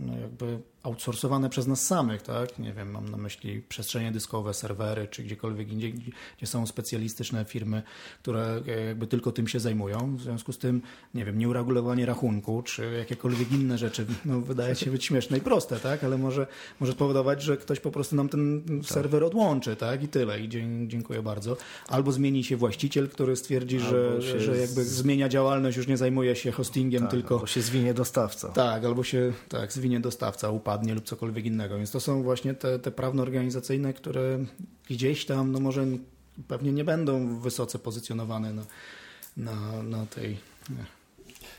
no 0.00 0.18
jakby 0.18 0.58
outsourcowane 0.88 1.50
przez 1.50 1.66
nas 1.66 1.86
samych, 1.86 2.22
tak? 2.22 2.58
Nie 2.58 2.72
wiem, 2.72 2.90
mam 2.90 3.08
na 3.08 3.16
myśli 3.16 3.62
przestrzenie 3.68 4.12
dyskowe, 4.12 4.54
serwery, 4.54 5.08
czy 5.10 5.22
gdziekolwiek 5.22 5.72
indziej, 5.72 5.94
gdzie 6.38 6.46
są 6.46 6.66
specjalistyczne 6.66 7.44
firmy, 7.44 7.82
które 8.22 8.60
jakby 8.88 9.06
tylko 9.06 9.32
tym 9.32 9.48
się 9.48 9.60
zajmują. 9.60 10.16
W 10.16 10.20
związku 10.20 10.52
z 10.52 10.58
tym, 10.58 10.82
nie 11.14 11.24
wiem, 11.24 11.38
nieuregulowanie 11.38 12.06
rachunku, 12.06 12.62
czy 12.62 12.92
jakiekolwiek 12.98 13.52
inne 13.52 13.78
rzeczy, 13.78 14.06
no 14.24 14.40
wydaje 14.40 14.74
się 14.74 14.90
być 14.90 15.04
śmieszne 15.04 15.38
i 15.38 15.40
proste, 15.40 15.80
tak? 15.80 16.04
Ale 16.04 16.18
może, 16.18 16.46
może 16.80 16.92
spowodować, 16.92 17.42
że 17.42 17.56
ktoś 17.56 17.80
po 17.80 17.90
prostu 17.90 18.16
nam 18.16 18.28
ten 18.28 18.62
tak. 18.80 18.90
serwer 18.90 19.24
odłączy, 19.24 19.76
tak? 19.76 20.02
I 20.02 20.08
tyle. 20.08 20.40
I 20.40 20.48
dziękuję 20.86 21.22
bardzo. 21.22 21.56
Albo 21.88 22.12
zmieni 22.12 22.44
się 22.44 22.56
właściciel, 22.56 23.08
który 23.08 23.36
stwierdzi, 23.36 23.80
że, 23.80 24.22
że 24.40 24.56
jakby 24.56 24.84
zmienia 24.84 25.28
działalność, 25.28 25.76
już 25.76 25.86
nie 25.86 25.96
zajmuje 25.96 26.36
się 26.36 26.52
hostingiem, 26.52 27.02
tak, 27.02 27.10
tylko... 27.10 27.34
Albo 27.34 27.46
się 27.46 27.62
zwinie 27.62 27.94
dostawca. 27.94 28.48
Tak, 28.48 28.84
albo 28.84 29.04
się, 29.04 29.32
tak, 29.48 29.72
zwinie 29.72 30.00
dostawca, 30.00 30.50
upadnie 30.50 30.77
wypadnie 30.78 30.94
lub 30.94 31.04
cokolwiek 31.04 31.46
innego. 31.46 31.76
Więc 31.76 31.90
to 31.90 32.00
są 32.00 32.22
właśnie 32.22 32.54
te, 32.54 32.78
te 32.78 32.90
prawno-organizacyjne, 32.90 33.92
które 33.92 34.38
gdzieś 34.90 35.26
tam, 35.26 35.52
no 35.52 35.60
może 35.60 35.86
pewnie 36.48 36.72
nie 36.72 36.84
będą 36.84 37.40
wysoce 37.40 37.78
pozycjonowane 37.78 38.52
na, 38.52 38.62
na, 39.36 39.82
na 39.82 40.06
tej... 40.06 40.36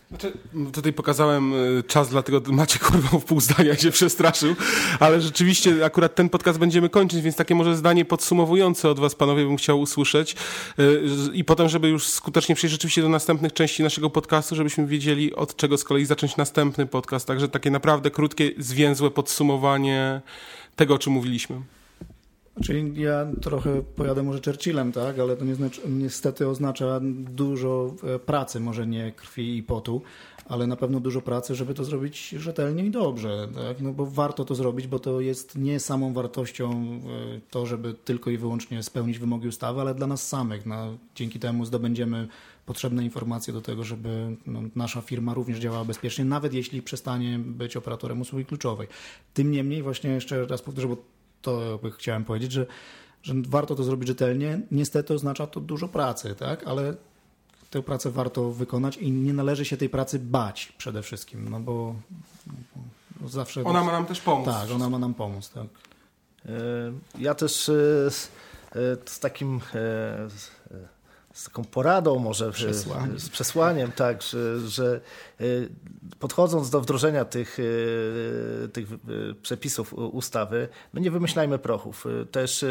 Znaczy, 0.10 0.32
tutaj 0.74 0.94
pokazałem 0.94 1.54
y, 1.54 1.84
czas, 1.84 2.10
dlatego 2.10 2.42
macie 2.52 2.80
kurwa 2.80 3.20
w 3.20 3.26
pół 3.26 3.40
zdania 3.42 3.76
się 3.76 3.92
przestraszył, 3.92 4.56
ale 5.00 5.22
rzeczywiście 5.22 5.86
akurat 5.86 6.16
ten 6.16 6.30
podcast 6.30 6.60
będziemy 6.60 6.90
kończyć, 6.90 7.22
więc 7.22 7.36
takie 7.36 7.56
może 7.56 7.78
zdanie 7.78 8.06
podsumowujące 8.06 8.90
od 8.90 9.00
was 9.00 9.16
panowie 9.16 9.46
bym 9.46 9.58
chciał 9.58 9.82
usłyszeć 9.82 10.36
y, 10.80 11.02
i 11.34 11.44
potem, 11.44 11.70
żeby 11.70 11.90
już 11.90 12.08
skutecznie 12.08 12.56
przejść 12.56 12.72
rzeczywiście 12.72 13.02
do 13.02 13.10
następnych 13.10 13.54
części 13.54 13.84
naszego 13.84 14.10
podcastu, 14.10 14.56
żebyśmy 14.56 14.88
wiedzieli 14.88 15.36
od 15.36 15.56
czego 15.56 15.78
z 15.78 15.84
kolei 15.84 16.06
zacząć 16.06 16.38
następny 16.38 16.86
podcast, 16.86 17.28
także 17.28 17.48
takie 17.48 17.72
naprawdę 17.72 18.12
krótkie, 18.12 18.52
zwięzłe 18.58 19.12
podsumowanie 19.12 20.22
tego, 20.76 20.94
o 20.94 21.00
czym 21.00 21.14
mówiliśmy. 21.14 21.62
Czyli 22.64 23.02
ja 23.02 23.28
trochę 23.42 23.82
pojadę 23.96 24.24
może 24.24 24.40
Churchillem, 24.46 24.92
tak, 24.92 25.20
ale 25.20 25.38
to 25.38 25.46
niestety 25.90 26.48
oznacza 26.48 27.00
dużo 27.14 27.94
e, 28.04 28.20
pracy, 28.20 28.60
może 28.60 28.88
nie 28.88 29.12
krwi 29.12 29.58
i 29.58 29.64
potu, 29.64 30.02
ale 30.46 30.68
na 30.68 30.76
pewno 30.76 31.00
dużo 31.00 31.22
pracy, 31.22 31.56
żeby 31.56 31.74
to 31.74 31.84
zrobić 31.84 32.30
rzetelnie 32.30 32.86
i 32.86 32.92
dobrze, 32.92 33.48
tak? 33.56 33.82
no 33.82 33.94
bo 33.94 34.06
warto 34.06 34.46
to 34.46 34.56
zrobić, 34.56 34.88
bo 34.88 35.00
to 35.00 35.22
jest 35.22 35.58
nie 35.58 35.80
samą 35.80 36.14
wartością 36.14 36.72
e, 36.72 37.42
to, 37.50 37.66
żeby 37.66 37.94
tylko 37.94 38.30
i 38.30 38.38
wyłącznie 38.38 38.84
spełnić 38.84 39.20
wymogi 39.20 39.48
ustawy, 39.48 39.82
ale 39.82 39.96
dla 39.96 40.08
nas 40.08 40.28
samych. 40.28 40.66
No, 40.66 40.98
dzięki 41.16 41.40
temu 41.40 41.66
zdobędziemy 41.66 42.28
potrzebne 42.66 43.04
informacje 43.04 43.54
do 43.54 43.62
tego, 43.62 43.84
żeby 43.84 44.36
no, 44.48 44.62
nasza 44.76 45.02
firma 45.02 45.34
również 45.34 45.60
działała 45.60 45.86
bezpiecznie, 45.86 46.26
nawet 46.26 46.54
jeśli 46.54 46.82
przestanie 46.82 47.40
być 47.40 47.78
operatorem 47.78 48.22
usługi 48.22 48.46
kluczowej. 48.46 48.88
Tym 49.34 49.52
niemniej, 49.52 49.84
właśnie 49.84 50.10
jeszcze 50.10 50.46
raz 50.46 50.62
powtórzę, 50.62 50.88
bo 50.88 50.98
to 51.42 51.80
chciałem 51.98 52.26
powiedzieć, 52.26 52.52
że, 52.52 52.66
że 53.24 53.34
warto 53.48 53.76
to 53.76 53.84
zrobić 53.84 54.08
rzetelnie. 54.08 54.62
Niestety 54.72 55.14
oznacza 55.14 55.48
to 55.48 55.60
dużo 55.60 55.88
pracy, 55.88 56.36
tak? 56.36 56.68
ale 56.68 56.94
tę 57.70 57.84
pracę 57.84 58.12
warto 58.12 58.52
wykonać 58.52 58.98
i 58.98 59.12
nie 59.12 59.34
należy 59.34 59.66
się 59.66 59.78
tej 59.78 59.90
pracy 59.90 60.20
bać 60.20 60.74
przede 60.78 61.02
wszystkim, 61.02 61.50
no 61.50 61.60
bo, 61.60 61.96
bo 63.20 63.30
zawsze... 63.30 63.64
Ona 63.64 63.84
ma 63.84 63.92
nam 63.92 64.06
też 64.06 64.22
pomóc. 64.22 64.46
Tak, 64.46 64.72
ona 64.72 64.90
ma 64.90 65.00
nam 65.00 65.14
pomóc, 65.14 65.50
tak. 65.50 65.68
E, 66.46 66.52
ja 67.20 67.36
też 67.36 67.70
e, 67.70 68.12
z 69.06 69.20
takim 69.20 69.60
z 71.34 71.44
taką 71.44 71.64
poradą, 71.64 72.20
może 72.20 72.52
Przesłanie. 72.52 73.20
z 73.20 73.30
przesłaniem, 73.30 73.92
tak, 73.92 74.22
że, 74.22 74.60
że 74.60 75.02
y, 75.42 75.70
podchodząc 76.20 76.70
do 76.70 76.82
wdrożenia 76.82 77.26
tych, 77.26 77.60
y, 77.60 78.70
tych 78.74 78.92
y, 78.92 78.98
przepisów 79.42 79.94
ustawy, 79.94 80.68
no 80.94 81.02
nie 81.02 81.12
wymyślajmy 81.12 81.60
prochów. 81.60 82.06
Też 82.32 82.66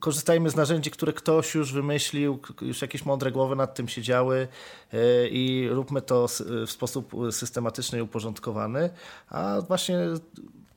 korzystajmy 0.00 0.50
z 0.50 0.56
narzędzi, 0.56 0.90
które 0.90 1.12
ktoś 1.12 1.54
już 1.54 1.72
wymyślił, 1.72 2.38
już 2.60 2.82
jakieś 2.82 3.04
mądre 3.04 3.32
głowy 3.32 3.56
nad 3.56 3.74
tym 3.74 3.88
siedziały 3.88 4.48
i 5.30 5.68
róbmy 5.70 6.02
to 6.02 6.26
w 6.66 6.70
sposób 6.70 7.12
systematyczny 7.30 7.98
i 7.98 8.02
uporządkowany, 8.02 8.90
a 9.28 9.60
właśnie 9.68 9.98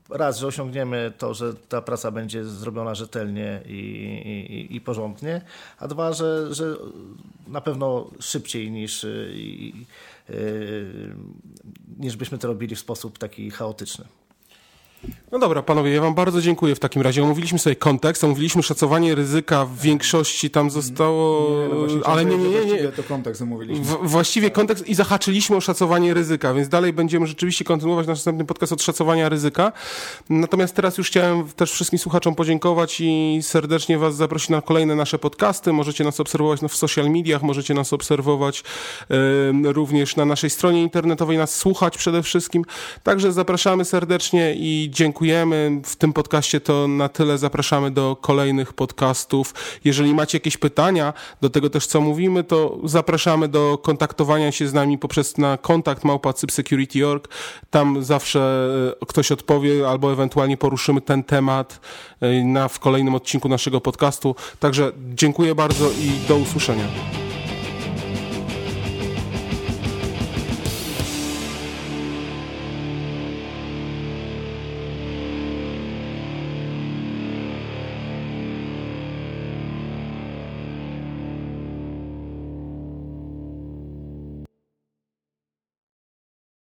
raz, 0.10 0.39
że 0.39 0.48
osiągniemy 0.48 1.13
to, 1.17 1.34
że 1.34 1.54
ta 1.54 1.82
praca 1.82 2.12
będzie 2.12 2.45
zrobiona 2.45 2.95
rzetelnie 2.95 3.62
i, 3.65 3.80
i, 4.69 4.76
i 4.76 4.82
porządnie, 4.82 5.41
a 5.80 5.88
dwa, 5.88 6.13
że, 6.13 6.54
że 6.54 6.76
na 7.48 7.62
pewno 7.62 8.10
szybciej 8.19 8.72
niż, 8.72 9.06
i, 9.34 9.86
niż 11.98 12.15
byśmy 12.15 12.38
to 12.38 12.48
robili 12.48 12.76
w 12.76 12.80
sposób 12.80 13.17
taki 13.17 13.52
chaotyczny. 13.52 14.06
No 15.31 15.39
dobra, 15.39 15.63
panowie, 15.63 15.91
ja 15.91 16.01
wam 16.01 16.13
bardzo 16.13 16.41
dziękuję 16.41 16.75
w 16.75 16.79
takim 16.79 17.01
razie. 17.01 17.23
Omówiliśmy 17.23 17.59
sobie 17.59 17.75
kontekst, 17.75 18.23
omówiliśmy 18.23 18.63
szacowanie 18.63 19.15
ryzyka, 19.15 19.65
w 19.65 19.77
większości 19.77 20.49
tam 20.49 20.69
zostało... 20.69 21.49
Nie, 21.88 21.95
no 21.95 22.05
ale 22.05 22.25
nie, 22.25 22.38
nie, 22.38 22.65
nie, 22.65 22.65
nie. 22.65 22.88
to 22.88 23.03
kontekst 23.03 23.41
omówiliśmy. 23.41 23.85
W, 23.85 23.97
właściwie 24.03 24.51
kontekst 24.51 24.88
i 24.88 24.95
zahaczyliśmy 24.95 25.55
o 25.55 25.62
szacowanie 25.62 26.13
ryzyka, 26.13 26.53
więc 26.53 26.69
dalej 26.69 26.93
będziemy 26.93 27.27
rzeczywiście 27.27 27.65
kontynuować 27.65 28.07
nasz 28.07 28.17
następny 28.17 28.45
podcast 28.45 28.73
od 28.73 28.83
szacowania 28.83 29.29
ryzyka. 29.29 29.71
Natomiast 30.29 30.75
teraz 30.75 30.97
już 30.97 31.07
chciałem 31.07 31.47
też 31.47 31.71
wszystkim 31.71 31.99
słuchaczom 31.99 32.35
podziękować 32.35 33.01
i 33.01 33.39
serdecznie 33.41 33.97
was 33.97 34.15
zaprosić 34.15 34.49
na 34.49 34.62
kolejne 34.62 34.95
nasze 34.95 35.19
podcasty. 35.19 35.73
Możecie 35.73 36.03
nas 36.03 36.19
obserwować 36.19 36.59
w 36.69 36.75
social 36.75 37.09
mediach, 37.09 37.43
możecie 37.43 37.73
nas 37.73 37.93
obserwować 37.93 38.63
y, 39.12 39.73
również 39.73 40.15
na 40.15 40.25
naszej 40.25 40.49
stronie 40.49 40.81
internetowej, 40.81 41.38
nas 41.38 41.55
słuchać 41.55 41.97
przede 41.97 42.23
wszystkim. 42.23 42.65
Także 43.03 43.31
zapraszamy 43.31 43.85
serdecznie 43.85 44.55
i 44.55 44.88
dziękujemy. 44.89 45.82
W 45.86 45.95
tym 45.95 46.13
podcaście 46.13 46.62
to 46.62 46.88
na 46.88 47.10
tyle. 47.10 47.38
Zapraszamy 47.38 47.91
do 47.91 48.17
kolejnych 48.21 48.73
podcastów. 48.73 49.54
Jeżeli 49.86 50.13
macie 50.13 50.36
jakieś 50.36 50.58
pytania 50.58 51.13
do 51.41 51.49
tego 51.49 51.69
też, 51.69 51.88
co 51.88 52.02
mówimy, 52.02 52.43
to 52.43 52.78
zapraszamy 52.84 53.47
do 53.47 53.78
kontaktowania 53.78 54.52
się 54.52 54.67
z 54.67 54.73
nami 54.73 54.97
poprzez 54.97 55.38
na 55.38 55.58
kontakt 55.58 56.04
małpa.cypsecurity.org. 56.04 57.28
Tam 57.69 58.04
zawsze 58.04 58.69
e, 59.02 59.06
ktoś 59.06 59.32
odpowie 59.32 59.89
albo 59.89 60.13
ewentualnie 60.13 60.58
poruszymy 60.58 61.02
ten 61.02 61.23
temat 61.23 61.80
e, 62.21 62.43
na, 62.43 62.67
w 62.67 62.80
kolejnym 62.80 63.15
odcinku 63.15 63.49
naszego 63.49 63.82
podcastu. 63.82 64.36
Także 64.60 64.91
dziękuję 65.13 65.56
bardzo 65.56 65.91
i 65.91 66.28
do 66.28 66.36
usłyszenia. 66.36 67.28